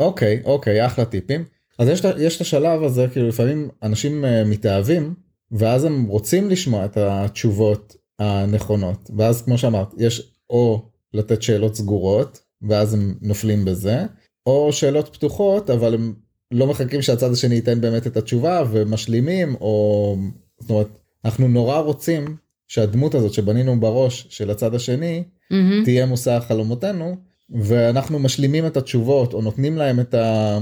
אוקיי 0.00 0.42
אוקיי 0.44 0.86
אחלה 0.86 1.04
טיפים. 1.04 1.44
אז 1.78 1.88
יש, 1.88 2.02
יש 2.18 2.36
את 2.36 2.40
השלב 2.40 2.82
הזה 2.82 3.06
כאילו 3.12 3.28
לפעמים 3.28 3.68
אנשים 3.82 4.24
אה, 4.24 4.44
מתאהבים 4.44 5.14
ואז 5.50 5.84
הם 5.84 6.04
רוצים 6.04 6.50
לשמוע 6.50 6.84
את 6.84 6.96
התשובות 6.96 7.96
הנכונות 8.18 9.10
ואז 9.18 9.42
כמו 9.42 9.58
שאמרת 9.58 9.94
יש 9.98 10.32
או 10.50 10.88
לתת 11.14 11.42
שאלות 11.42 11.74
סגורות 11.74 12.40
ואז 12.62 12.94
הם 12.94 13.14
נופלים 13.22 13.64
בזה 13.64 14.06
או 14.46 14.72
שאלות 14.72 15.08
פתוחות 15.08 15.70
אבל 15.70 15.94
הם 15.94 16.14
לא 16.50 16.66
מחכים 16.66 17.02
שהצד 17.02 17.32
השני 17.32 17.54
ייתן 17.54 17.80
באמת 17.80 18.06
את 18.06 18.16
התשובה 18.16 18.64
ומשלימים 18.70 19.54
או 19.54 20.16
זאת 20.60 20.70
אומרת 20.70 20.98
אנחנו 21.24 21.48
נורא 21.48 21.78
רוצים 21.78 22.36
שהדמות 22.68 23.14
הזאת 23.14 23.32
שבנינו 23.32 23.80
בראש 23.80 24.26
של 24.30 24.50
הצד 24.50 24.74
השני 24.74 25.24
מהמם. 25.50 25.84
תהיה 25.84 26.06
מושא 26.06 26.40
חלומותינו 26.40 27.16
ואנחנו 27.50 28.18
משלימים 28.18 28.66
את 28.66 28.76
התשובות 28.76 29.34
או 29.34 29.42
נותנים 29.42 29.76
להם 29.76 30.00
את 30.00 30.14
ה... 30.14 30.58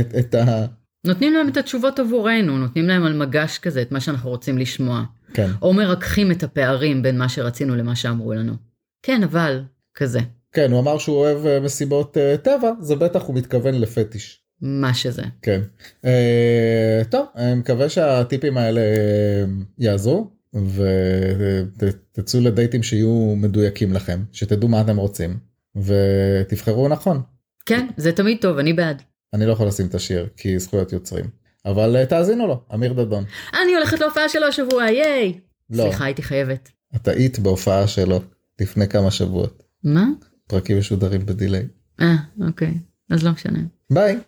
את, 0.00 0.14
את 0.18 0.34
ה... 0.34 0.66
נותנים 1.04 1.32
להם 1.32 1.48
את 1.48 1.56
התשובות 1.56 1.98
עבורנו, 1.98 2.58
נותנים 2.58 2.88
להם 2.88 3.04
על 3.04 3.16
מגש 3.16 3.58
כזה 3.58 3.82
את 3.82 3.92
מה 3.92 4.00
שאנחנו 4.00 4.30
רוצים 4.30 4.58
לשמוע. 4.58 5.04
כן 5.34 5.50
או 5.62 5.74
מרככים 5.74 6.30
את 6.30 6.42
הפערים 6.42 7.02
בין 7.02 7.18
מה 7.18 7.28
שרצינו 7.28 7.76
למה 7.76 7.96
שאמרו 7.96 8.32
לנו. 8.32 8.52
כן, 9.02 9.22
אבל, 9.22 9.62
כזה, 9.94 10.20
כן 10.52 10.72
הוא 10.72 10.80
אמר 10.80 10.98
שהוא 10.98 11.16
אוהב 11.16 11.46
אה, 11.46 11.60
מסיבות 11.60 12.16
אה, 12.16 12.36
טבע 12.36 12.70
זה 12.80 12.96
בטח 12.96 13.22
הוא 13.22 13.36
מתכוון 13.36 13.74
לפטיש 13.74 14.40
מה 14.60 14.94
שזה. 14.94 15.22
כן 15.42 15.60
אה, 16.04 17.02
טוב 17.10 17.26
אני 17.36 17.54
מקווה 17.54 17.88
שהטיפים 17.88 18.58
האלה 18.58 18.80
יעזרו 19.78 20.30
ותצאו 21.78 22.40
לדייטים 22.40 22.82
שיהיו 22.82 23.34
מדויקים 23.36 23.92
לכם 23.92 24.20
שתדעו 24.32 24.68
מה 24.68 24.80
אתם 24.80 24.96
רוצים 24.96 25.38
ותבחרו 25.84 26.88
נכון 26.88 27.20
כן, 27.66 27.86
זה 27.96 28.12
תמיד 28.12 28.38
טוב, 28.40 28.58
אני 28.58 28.72
בעד. 28.72 29.02
אני 29.34 29.46
לא 29.46 29.52
יכול 29.52 29.66
לשים 29.66 29.86
את 29.86 29.94
השיר 29.94 30.28
כי 30.36 30.58
זכויות 30.58 30.92
יוצרים 30.92 31.24
אבל 31.66 31.96
אה, 31.96 32.06
תאזינו 32.06 32.46
לו 32.46 32.60
אמיר 32.74 32.92
דדון 32.92 33.24
אני 33.62 33.74
הולכת 33.74 34.00
להופעה 34.00 34.28
שלו 34.28 34.46
השבוע, 34.46 34.84
ייי! 34.84 35.40
לא. 35.70 35.82
סליחה, 35.82 36.04
הייתי 36.04 36.22
חייבת. 36.22 36.70
את 36.96 37.08
היית 37.08 37.38
בהופעה 37.38 37.86
שלו 37.86 38.20
לפני 38.60 38.88
כמה 38.88 39.10
שבועות 39.10 39.62
מה? 39.84 40.04
פרקים 40.46 40.78
משודרים 40.78 41.26
בדיליי 41.26 41.66
אה, 42.00 42.14
אוקיי, 42.46 42.74
אז 43.10 43.22
לא 43.24 43.30
משנה. 43.30 43.58
ביי 43.90 44.16